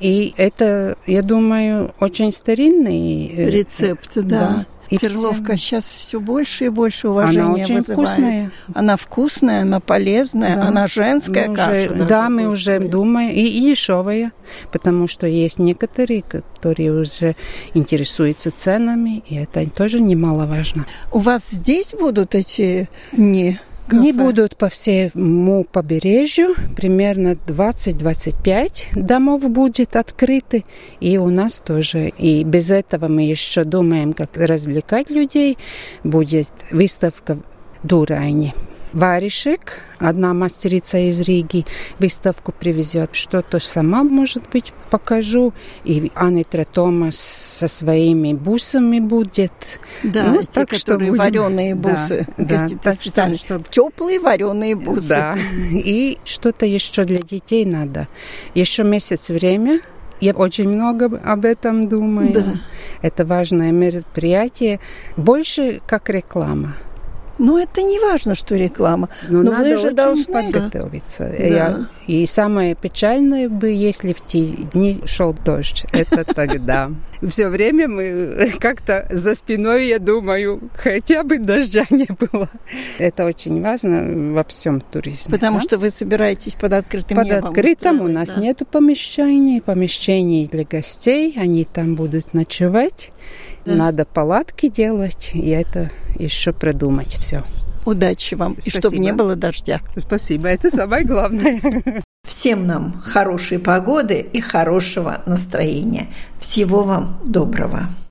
И 0.00 0.34
это, 0.36 0.96
я 1.06 1.22
думаю, 1.22 1.94
очень 2.00 2.32
старинный 2.32 3.28
рецепт, 3.28 4.10
да. 4.16 4.22
да. 4.22 4.66
И 4.94 4.98
Перловка 4.98 5.56
все... 5.56 5.58
сейчас 5.58 5.90
все 5.90 6.20
больше 6.20 6.66
и 6.66 6.68
больше 6.68 7.08
уважения 7.08 7.44
она 7.44 7.54
очень 7.54 7.74
вызывает. 7.76 8.08
Вкусная. 8.08 8.50
Она 8.74 8.96
вкусная, 8.96 9.62
она 9.62 9.80
полезная, 9.80 10.56
да. 10.56 10.68
она 10.68 10.86
женская 10.86 11.48
мы 11.48 11.56
каша. 11.56 11.92
Уже, 11.92 12.04
да, 12.04 12.28
мы 12.28 12.48
уже 12.48 12.78
думаем, 12.80 13.30
и, 13.30 13.40
и 13.40 13.60
дешевая, 13.60 14.32
потому 14.72 15.08
что 15.08 15.26
есть 15.26 15.58
некоторые, 15.58 16.22
которые 16.22 16.92
уже 16.92 17.36
интересуются 17.74 18.50
ценами, 18.50 19.22
и 19.28 19.36
это 19.36 19.68
тоже 19.70 20.00
немаловажно. 20.00 20.86
У 21.12 21.18
вас 21.18 21.42
здесь 21.50 21.92
будут 21.92 22.34
эти 22.34 22.88
дни? 23.12 23.58
Кафе. 23.88 24.12
Будут 24.12 24.56
по 24.56 24.68
всему 24.68 25.64
побережью, 25.64 26.54
примерно 26.76 27.36
20-25 27.46 29.00
домов 29.00 29.48
будет 29.50 29.96
открыты, 29.96 30.64
и 31.00 31.18
у 31.18 31.28
нас 31.30 31.60
тоже. 31.60 32.08
И 32.08 32.44
без 32.44 32.70
этого 32.70 33.08
мы 33.08 33.22
еще 33.22 33.64
думаем, 33.64 34.12
как 34.12 34.36
развлекать 34.36 35.10
людей. 35.10 35.58
Будет 36.02 36.48
выставка 36.70 37.38
Дурайни 37.82 38.54
варежек. 38.94 39.80
Одна 39.98 40.32
мастерица 40.34 40.98
из 40.98 41.20
Риги 41.20 41.66
выставку 41.98 42.52
привезет. 42.52 43.10
Что-то 43.14 43.58
сама, 43.58 44.02
может 44.04 44.48
быть, 44.50 44.72
покажу. 44.90 45.52
И 45.84 46.10
Анитра 46.14 46.64
Томас 46.64 47.16
со 47.16 47.68
своими 47.68 48.32
бусами 48.32 49.00
будет. 49.00 49.52
Да, 50.02 50.28
ну, 50.28 50.42
те, 50.42 50.46
так 50.46 50.70
которые 50.70 51.12
что 51.12 51.22
вареные 51.22 51.74
бусы. 51.74 52.26
Да, 52.38 52.68
да 52.68 52.76
так 52.82 53.02
что, 53.02 53.34
что... 53.36 53.62
Теплые 53.70 54.20
вареные 54.20 54.76
бусы. 54.76 55.08
Да. 55.08 55.38
И 55.72 56.18
что-то 56.24 56.64
еще 56.64 57.04
для 57.04 57.18
детей 57.18 57.64
надо. 57.64 58.08
Еще 58.54 58.84
месяц 58.84 59.28
время 59.30 59.80
я 60.20 60.32
очень 60.32 60.68
много 60.68 61.20
об 61.24 61.44
этом 61.44 61.88
думаю. 61.88 62.32
Да. 62.32 62.44
Это 63.02 63.26
важное 63.26 63.72
мероприятие. 63.72 64.80
Больше 65.16 65.80
как 65.86 66.08
реклама. 66.08 66.74
Ну, 67.38 67.58
это 67.58 67.82
не 67.82 67.98
важно, 67.98 68.34
что 68.34 68.56
реклама. 68.56 69.08
Но, 69.28 69.42
Но 69.42 69.52
надо 69.52 69.70
вы 69.70 69.76
же 69.76 69.90
должны 69.90 70.24
подготовиться. 70.24 71.32
Да. 71.36 71.44
Я, 71.44 71.86
и 72.06 72.26
самое 72.26 72.74
печальное 72.74 73.48
бы, 73.48 73.70
если 73.70 74.12
в 74.12 74.24
те 74.24 74.44
дни 74.44 75.00
шел 75.04 75.34
дождь. 75.44 75.84
Это 75.92 76.24
тогда. 76.34 76.90
Все 77.28 77.48
время 77.48 77.88
мы 77.88 78.52
как-то 78.60 79.06
за 79.10 79.34
спиной, 79.34 79.88
я 79.88 79.98
думаю, 79.98 80.60
хотя 80.76 81.22
бы 81.24 81.38
дождя 81.38 81.86
не 81.90 82.08
было. 82.18 82.48
Это 82.98 83.24
очень 83.24 83.62
важно 83.62 84.34
во 84.34 84.44
всем 84.44 84.80
туризме. 84.80 85.30
Потому 85.30 85.60
что 85.60 85.78
вы 85.78 85.90
собираетесь 85.90 86.54
под 86.54 86.74
открытым 86.74 87.16
под 87.16 87.26
небом. 87.26 87.40
Под 87.40 87.50
открытым 87.50 88.00
у 88.00 88.08
нас 88.08 88.34
да. 88.34 88.40
нету 88.40 88.66
помещений, 88.66 89.60
помещений 89.60 90.46
для 90.46 90.64
гостей. 90.64 91.34
Они 91.36 91.64
там 91.64 91.94
будут 91.94 92.34
ночевать. 92.34 93.10
Надо 93.64 94.04
палатки 94.04 94.68
делать, 94.68 95.30
и 95.34 95.48
это 95.50 95.90
еще 96.18 96.52
продумать 96.52 97.12
все. 97.12 97.42
Удачи 97.84 98.34
вам, 98.34 98.54
Спасибо. 98.54 98.76
и 98.76 98.80
чтобы 98.80 98.98
не 98.98 99.12
было 99.12 99.36
дождя. 99.36 99.80
Спасибо, 99.96 100.48
это 100.48 100.70
самое 100.70 101.04
главное. 101.04 101.60
Всем 102.26 102.66
нам 102.66 103.02
хорошей 103.04 103.58
погоды 103.58 104.20
и 104.20 104.40
хорошего 104.40 105.22
настроения. 105.26 106.06
Всего 106.38 106.82
вам 106.82 107.20
доброго. 107.26 107.90